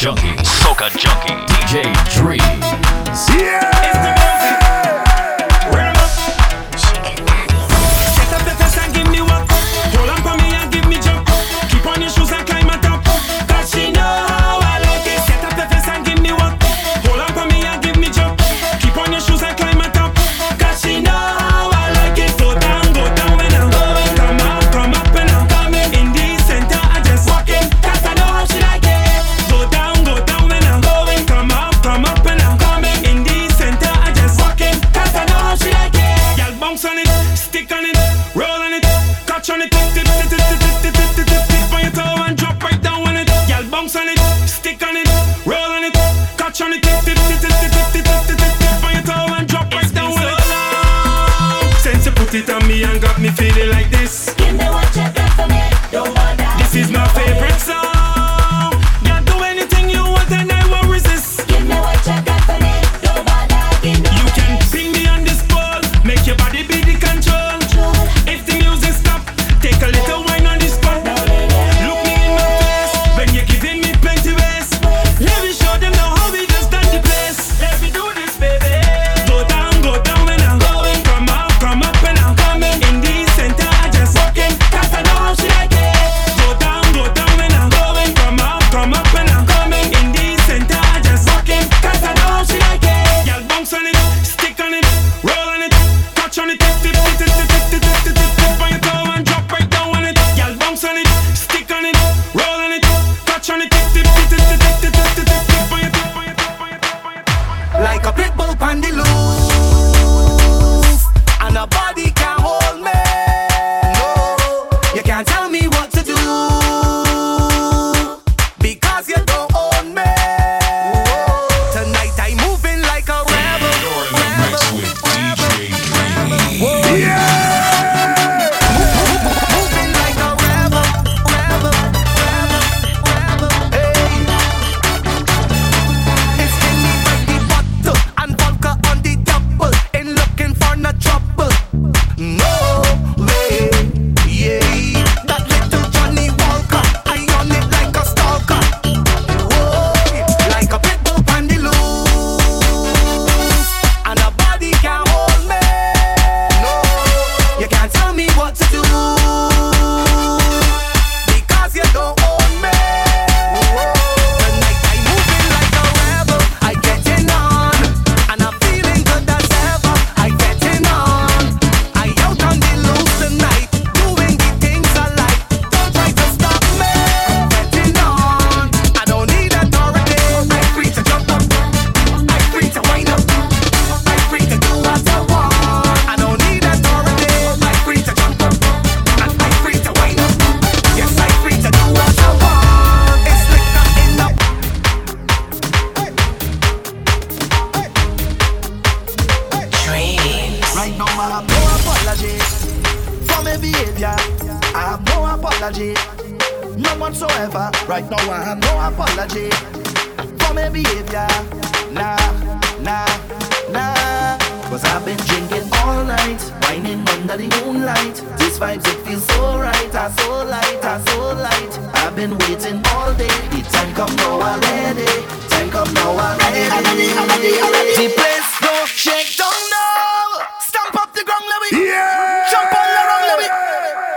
junkie, 0.00 0.34
soca 0.42 0.88
junkie, 0.88 1.36
DJ 1.46 1.92
Dream. 2.14 2.59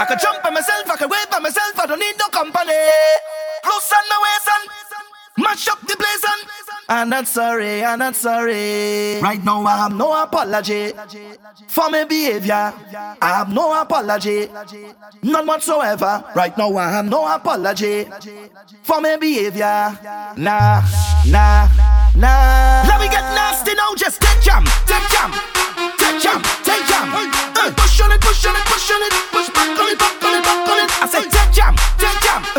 I 0.04 0.06
can 0.06 0.20
jump 0.20 0.44
by 0.44 0.50
myself, 0.50 0.92
I 0.92 0.98
can 0.98 1.08
wave 1.08 1.30
by 1.32 1.40
myself, 1.40 1.80
I 1.80 1.86
don't 1.86 1.98
need 1.98 2.16
no 2.20 2.28
company. 2.28 2.74
Close 3.64 3.94
on 3.96 4.04
no 4.12 4.18
waist 4.20 4.50
and 4.54 5.46
mash 5.46 5.68
up 5.70 5.80
the 5.80 5.96
place 5.96 6.24
and 6.28 6.50
I'm 6.90 7.08
not 7.08 7.26
sorry, 7.26 7.86
I'm 7.86 8.00
not 8.00 8.14
sorry. 8.14 9.22
Right 9.22 9.42
now 9.46 9.64
I 9.64 9.78
have 9.78 9.96
no 9.96 10.22
apology 10.22 10.92
for 11.70 11.90
my 11.90 12.04
behavior. 12.04 12.74
I 13.22 13.30
have 13.38 13.54
no 13.54 13.80
apology, 13.80 14.50
none 15.22 15.48
whatsoever. 15.48 16.22
Right 16.36 16.58
now 16.58 16.76
I 16.76 16.92
have 16.92 17.06
no 17.06 17.26
apology 17.34 18.04
for 18.82 19.00
my 19.00 19.16
behavior. 19.16 19.98
Nah, 20.36 20.84
nah, 21.28 21.70
nah. 22.14 22.84
Let 22.90 23.00
me 23.00 23.08
get 23.08 23.24
nasty 23.40 23.74
now, 23.74 23.96
just 23.96 24.20
take 24.20 24.42
jam, 24.42 24.66
take 24.86 25.08
jam. 25.08 25.32
Jam, 26.20 26.42
take 26.64 26.86
jam. 26.88 27.10
Push 27.76 28.02
on 28.02 28.12
it, 28.12 28.22
push 28.22 28.46
on 28.46 28.56
it, 28.56 28.66
push 28.66 28.92
on 28.92 29.02
it. 29.02 29.14
Push 29.32 29.50
back 29.50 29.80
on 29.80 29.90
it, 29.90 29.98
back 30.00 30.24
on 30.24 30.36
it, 30.36 30.44
back 30.44 30.70
on 30.70 30.80
it. 30.80 30.90
I 31.02 31.08
said 31.08 31.32
take 31.32 31.52
jam, 31.52 31.76
jam. 32.22 32.53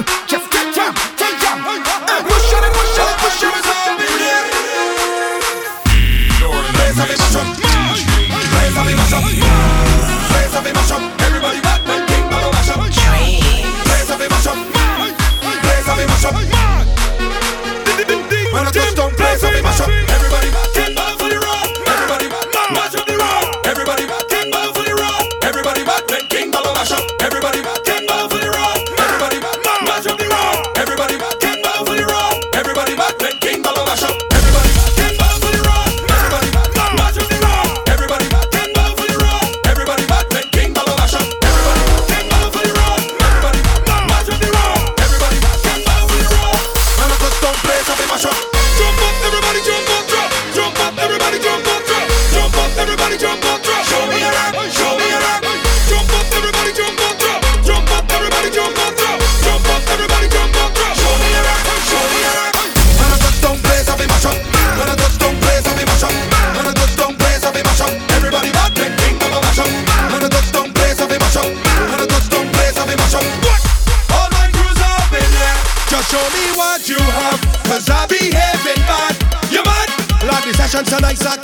Mr. 80.95 81.11
Isaac 81.11 81.44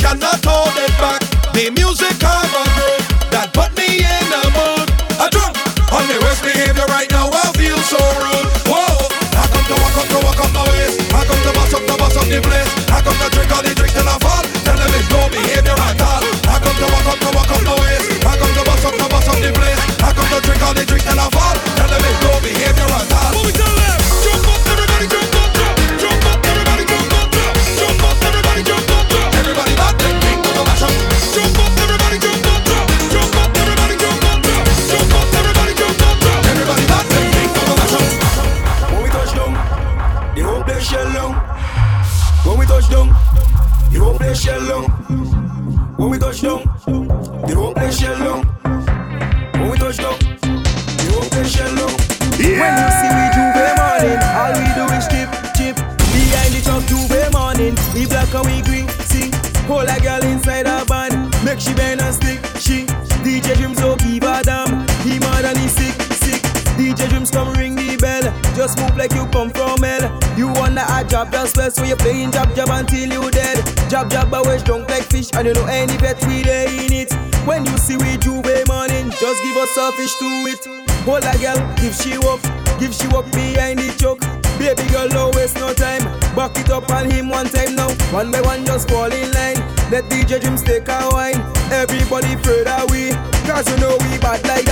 You 75.51 75.55
know 75.55 75.67
any 75.67 75.99
bet 75.99 76.25
we 76.29 76.45
there 76.45 76.69
in 76.69 76.93
it. 76.93 77.13
When 77.45 77.67
you 77.67 77.77
see 77.77 77.97
we 77.97 78.17
Juve 78.19 78.47
morning, 78.69 79.11
just 79.11 79.43
give 79.43 79.57
us 79.57 79.77
a 79.77 79.91
fish 79.99 80.15
to 80.23 80.29
it. 80.47 80.63
Hold 81.03 81.27
a 81.27 81.35
girl, 81.43 81.59
give 81.75 81.93
she 81.93 82.15
up, 82.23 82.39
give 82.79 82.95
she 82.95 83.09
up 83.11 83.27
behind 83.33 83.81
the 83.81 83.91
choke. 83.99 84.21
Baby 84.63 84.87
girl, 84.93 85.09
no 85.09 85.31
waste 85.35 85.57
no 85.57 85.75
time. 85.75 86.07
Back 86.39 86.57
it 86.57 86.71
up 86.71 86.89
on 86.91 87.11
him 87.11 87.31
one 87.31 87.49
time 87.49 87.75
now. 87.75 87.91
One 88.15 88.31
by 88.31 88.41
one, 88.43 88.65
just 88.65 88.89
fall 88.89 89.11
in 89.11 89.33
line. 89.33 89.59
Let 89.91 90.07
DJ 90.07 90.41
Jim 90.41 90.55
take 90.55 90.87
a 90.87 91.09
wine. 91.11 91.43
Everybody 91.75 92.37
further 92.47 92.87
we, 92.87 93.11
cause 93.43 93.67
you 93.67 93.79
know 93.83 93.99
we 94.07 94.23
bad 94.23 94.47
like 94.47 94.70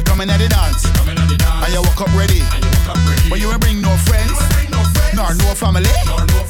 You 0.00 0.04
coming 0.04 0.30
at 0.30 0.38
the 0.40 0.48
dance, 0.48 0.88
coming 0.96 1.18
at 1.18 1.28
the 1.28 1.36
dance. 1.36 1.60
and 1.60 1.74
you 1.76 1.82
woke 1.84 2.00
up 2.00 2.08
ready. 2.16 2.40
But 3.28 3.36
you 3.36 3.52
ain't 3.52 3.60
bring 3.60 3.82
no 3.84 3.92
friends, 4.08 4.32
nor 5.12 5.28
no 5.44 5.52
family. 5.52 5.92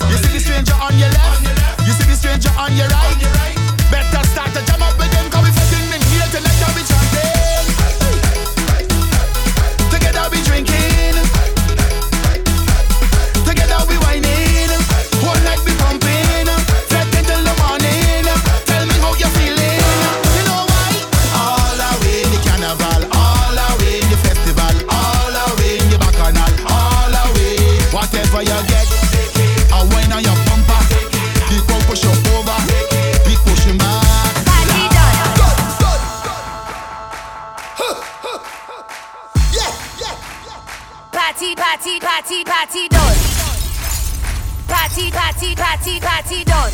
You 0.07 0.16
see 0.22 0.30
the 0.30 0.38
stranger 0.38 0.78
on 0.78 0.94
your 0.94 1.11
left, 1.11 1.42
you 1.82 1.90
see 1.98 2.07
the 2.07 2.14
stranger 2.14 2.55
on 2.55 2.70
your 2.78 2.86
right. 2.86 3.18
Better 3.90 4.22
start 4.30 4.55
to 4.55 4.62
jam 4.62 4.78
up 4.86 4.94
with 5.03 5.11
them, 5.11 5.26
cause 5.34 5.42
we 5.42 5.51
fucking 5.51 5.82
been 5.90 5.98
here 6.14 6.30
tonight. 6.30 6.62
We'll 6.62 6.78
be 6.78 6.86
chanting, 6.86 7.66
Together 9.90 10.30
we 10.30 10.38
drinking, 10.46 11.18
together 13.42 13.82
we 13.90 13.98
whining. 13.98 14.49
party, 42.21 42.45
party 42.45 42.88
done. 42.88 43.17
Party, 44.68 45.11
party, 45.11 45.55
party, 45.55 46.01
party 46.01 46.45
done. 46.45 46.72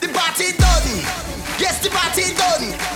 The 0.00 0.08
party 0.12 0.52
done. 0.58 0.82
Yes, 1.58 1.82
the 1.82 1.88
party 1.88 2.34
done. 2.34 2.95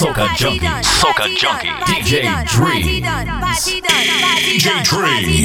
Soca 0.00 0.34
Junkie, 0.34 0.66
Soca 0.80 1.26
Junkie, 1.36 1.68
DJ 1.84 2.22
Dream, 2.46 3.04
DJ 3.52 4.82
Dream 4.82 5.44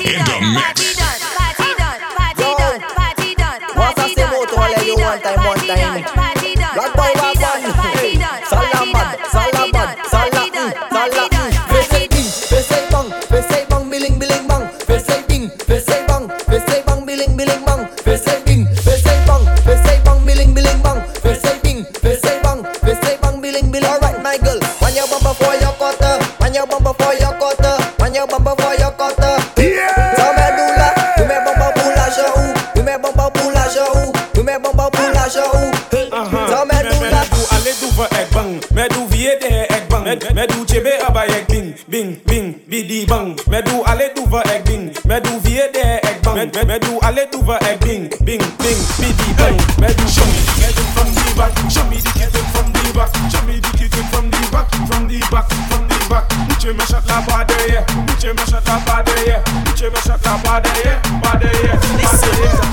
in 0.00 0.24
the 0.24 0.38
mix. 0.54 0.96
Once 3.76 3.98
I 3.98 4.14
say 4.14 4.24
motor, 4.30 4.56
let 4.56 4.86
you 4.86 4.96
one 4.96 5.20
time, 5.20 5.44
one 5.44 5.58
time. 5.58 6.31
Eh? 46.62 46.64
me 46.64 46.78
do 46.78 46.98
aller 47.02 47.26
d'ouvre 47.30 47.58
eh, 47.62 47.74
et 47.74 47.76
bing, 47.78 48.08
bing, 48.24 48.40
bing, 48.58 48.78
bidi, 48.98 49.32
bang. 49.36 49.56
Me 49.80 49.88
do 49.94 50.06
show 50.06 50.24
me 50.26 50.38
the 50.46 50.52
kitchen 50.62 50.86
from 50.94 51.12
the 51.12 51.34
back, 51.36 51.52
show 51.70 51.84
me 51.90 51.96
the 51.96 52.10
kitchen 52.14 52.44
from 52.54 52.70
the 52.72 52.92
back, 52.94 53.10
show 53.30 53.42
me 53.46 53.58
the 53.58 53.70
kitchen 53.76 54.04
from 54.12 54.30
the 54.30 54.38
back, 54.52 54.70
from 54.86 55.08
the 55.08 55.18
back, 55.30 55.48
from 55.68 55.88
the 55.88 55.98
back. 56.08 56.24
Niche 56.48 56.74
me 56.74 56.84
shot 56.86 57.06
la 57.08 57.20
bade, 57.26 57.54
yeah. 57.68 57.84
Niche 58.06 58.32
me 58.34 58.44
shot 58.46 58.66
la 58.66 58.78
bade, 58.86 59.26
yeah. 59.26 59.42
Niche 59.66 59.90
me 59.90 59.98
shot 60.06 60.24
la 60.24 60.38
bade, 60.42 60.70
yeah. 60.84 61.02
Bade, 61.20 61.50
yeah. 61.64 61.80
Bade, 61.80 62.38
yeah. 62.38 62.71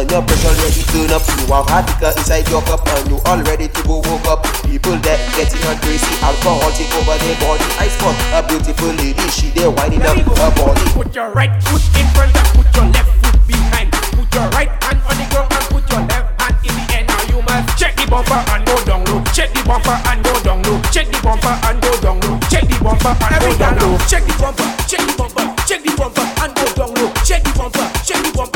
And 0.00 0.10
your 0.10 0.22
pressure 0.24 0.54
ready 0.64 0.82
turn 0.88 1.12
up. 1.12 1.20
You 1.28 1.52
have 1.52 1.84
liquor 1.84 2.12
inside 2.16 2.48
your 2.48 2.62
cup 2.64 2.80
and 2.88 3.10
you 3.12 3.18
all 3.28 3.40
ready 3.44 3.68
to 3.68 3.80
go 3.84 4.00
woke 4.00 4.24
up. 4.26 4.40
People 4.64 4.96
that 5.04 5.20
getting 5.36 5.60
on 5.68 5.76
crazy, 5.84 6.08
alcohol 6.24 6.72
take 6.72 6.88
over 6.96 7.16
their 7.20 7.36
body. 7.44 7.64
I 7.76 7.92
spot 7.92 8.16
a 8.32 8.40
beautiful 8.48 8.92
lady, 8.96 9.20
she 9.28 9.52
there 9.52 9.68
winding 9.68 10.00
up 10.08 10.16
her 10.16 10.52
body. 10.56 10.80
Put 10.96 11.12
your 11.14 11.28
right 11.36 11.52
foot 11.68 11.84
in 12.00 12.06
front 12.16 12.32
and 12.32 12.48
put 12.56 12.68
your 12.72 12.88
left 12.88 13.12
foot 13.20 13.36
behind. 13.44 13.92
Put 14.16 14.28
your 14.32 14.48
right 14.56 14.72
hand 14.80 15.00
on 15.04 15.14
the 15.20 15.26
ground 15.28 15.52
and 15.52 15.66
put 15.68 15.84
your 15.92 16.02
left 16.08 16.28
hand 16.40 16.56
in 16.64 16.72
the 16.72 16.84
air. 16.96 17.04
Now 17.04 17.20
you 17.28 17.38
must 17.44 17.68
check 17.76 17.92
the 18.00 18.06
bumper 18.08 18.40
and 18.40 18.62
go 18.64 18.76
down 18.88 19.04
low. 19.04 19.20
Check 19.36 19.52
the 19.52 19.62
bumper 19.68 19.96
and 20.08 20.18
go 20.24 20.32
down 20.40 20.58
low. 20.64 20.80
Check 20.88 21.12
the 21.12 21.20
bumper 21.20 21.54
and 21.68 21.76
go 21.84 21.92
down 22.00 22.16
low. 22.24 22.40
Check 22.48 22.64
the 22.64 22.76
bumper 22.80 23.12
and 23.20 23.36
go 23.36 23.50
down 23.60 23.76
low. 23.84 23.98
Check 24.08 24.24
the 24.24 24.32
bumper, 24.40 24.68
check 24.88 25.04
the 25.04 25.12
bumper, 25.20 25.44
check 25.68 25.80
the 25.84 25.92
bumper 25.92 26.24
and 26.40 26.50
go 26.56 26.64
down 26.72 26.90
low. 26.96 27.12
Check 27.20 27.44
the 27.44 27.52
bumper, 27.52 27.84
check 28.00 28.20
the 28.24 28.32
bumper, 28.32 28.49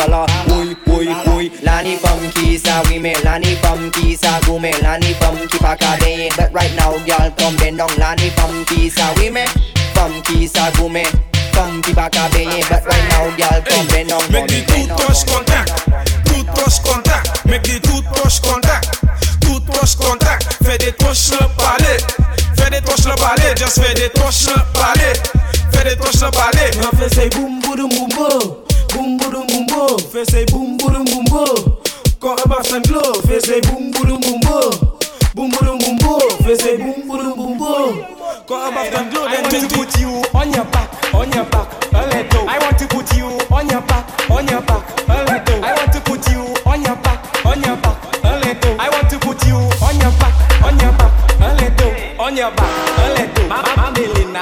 now. 0.08 0.33
We 2.90 2.98
make 2.98 3.22
Lani 3.22 3.54
from 3.56 3.90
Kisa, 3.92 4.40
go 4.46 4.58
make 4.58 4.80
Lani 4.82 5.14
from 5.14 5.36
Kipaka. 5.48 5.98
They 6.00 6.26
ain't 6.26 6.36
but 6.36 6.52
right 6.52 6.74
now, 6.74 6.96
y'all 7.06 7.30
come 7.32 7.56
then 7.56 7.76
down 7.76 7.94
Lani 7.98 8.30
from 8.30 8.64
Kisa. 8.64 9.14
We 9.16 9.30
make 9.30 9.48
from 9.94 10.22
Kisa, 10.22 10.72
go 10.76 10.88
make 10.88 11.06
from 11.52 11.82
Kipaka. 11.82 12.30
They 12.32 12.46
ain't 12.46 12.68
but 12.68 12.84
right 12.84 13.08
now, 13.10 13.26
y'all 13.36 13.62
come 13.62 13.86
then 13.88 14.08
down. 14.08 14.22
Make 14.32 14.48
the 14.48 14.64
toothbrush 14.66 15.22
contact, 15.24 15.70
toothbrush 16.26 16.78
contact, 16.80 17.46
make 17.46 17.62
the 17.62 17.78
toothbrush 17.78 18.40
contact, 18.40 18.98
toothbrush 19.40 19.94
contact. 19.94 20.54
Fais 20.64 20.78
des 20.78 20.92
touches 20.92 21.30
le 21.30 21.46
palais, 21.56 21.98
fais 22.56 22.70
des 22.70 22.80
touches 22.80 23.06
le 23.06 23.14
palais, 23.14 23.54
just 23.56 23.80
fais 23.80 23.94
des 23.94 24.10
touches 24.10 24.48
le 24.48 24.58
palais, 24.74 25.14
fais 25.70 25.84
des 25.84 25.96
touches 25.96 26.22
le 26.22 26.30
palais. 26.30 26.70
Non, 26.82 26.90
fais 26.98 27.08
c'est 27.08 27.28
boum 27.34 27.60
boum 27.60 27.88
boum. 27.88 28.03
and 32.74 32.86
glow. 32.88 33.12
Face 33.22 33.44
say 33.44 33.60
boom 33.60 33.90
boom 33.92 34.20
boom 34.20 34.40
boom. 34.40 34.72
Boom 35.34 35.50
boom 35.50 35.78
boom 35.78 35.96
boom. 35.98 36.30
Face 36.42 36.60
say 36.60 36.76
boom 36.76 37.06
boom 37.06 37.36
boom 37.36 37.58
boom. 37.58 38.04
Come 38.46 38.76
up 38.76 38.92
and 38.92 39.10
glow. 39.12 39.28
Then 39.28 39.44
I 39.44 39.52
want 39.52 39.70
to 39.70 39.76
put 39.76 40.00
you 40.00 40.08
on 40.34 40.52
your 40.52 40.64
back. 40.66 41.03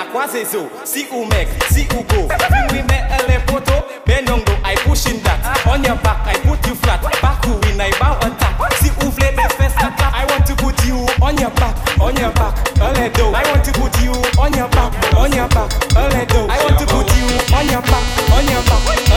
Mamelina, 0.03 0.07
quase 0.11 0.45
so. 0.45 0.69
Si 0.85 1.07
ou 1.13 1.27
mec, 1.27 1.49
si 1.71 1.87
ou 1.95 2.03
go. 2.05 2.29
We 2.71 2.83
met 2.83 3.07
a 3.11 3.23
le 3.29 3.39
poto, 3.47 3.85
benongo, 4.07 4.53
I 4.65 4.75
pushing 4.87 5.21
that. 5.23 5.67
On 5.67 5.83
your 5.83 5.97
back, 5.97 6.27
I 6.27 6.39
put 6.41 6.67
you 6.67 6.75
flat. 6.75 7.03
Back 7.21 7.45
who 7.45 7.55
win, 7.55 7.81
I 7.81 7.91
bow 7.99 8.17
attack. 8.19 8.59
Si 8.81 8.91
ou 9.05 9.11
flip 9.11 9.35
the 9.37 9.49
first 9.57 9.77
attack. 9.77 10.15
I 10.15 10.25
want 10.27 10.47
to 10.47 10.55
put 10.57 10.85
you 10.85 11.07
on 11.21 11.37
your 11.39 11.51
back, 11.51 11.77
on 12.01 12.17
your 12.17 12.33
back, 12.33 12.55
a 12.81 12.93
little. 12.93 13.35
I 13.35 13.43
want 13.51 13.65
to 13.65 13.73
put 13.73 14.01
you 14.03 14.13
on 14.39 14.53
your 14.55 14.69
back, 14.69 14.93
on 15.15 15.33
your 15.33 15.49
back, 15.49 15.71
a 15.97 16.09
little. 16.09 16.51
I 16.51 16.59
want 16.65 16.79
to 16.79 16.87
put 16.87 17.09
you 17.17 17.27
on 17.57 17.67
your 17.69 17.83
back, 17.83 18.05
on 18.33 18.45
your 18.49 18.63
back, 18.63 19.12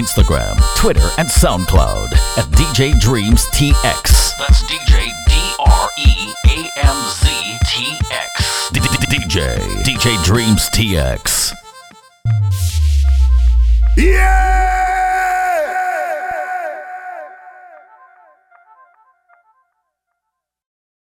Instagram, 0.00 0.58
Twitter, 0.76 1.06
and 1.18 1.28
SoundCloud 1.28 2.10
at 2.38 2.46
DJ 2.56 2.92
Dreamz 2.92 3.44
TX. 3.52 4.32
That's 4.38 4.62
DJ 4.62 5.12
D 5.28 5.54
R 5.58 5.90
E 5.98 6.32
A 6.46 6.86
M 6.86 6.96
Z 7.10 7.58
T 7.66 7.98
X. 8.10 8.70
DJ 8.72 9.58
DJ 9.84 10.16
Dreamz 10.24 10.70
TX. 10.70 11.59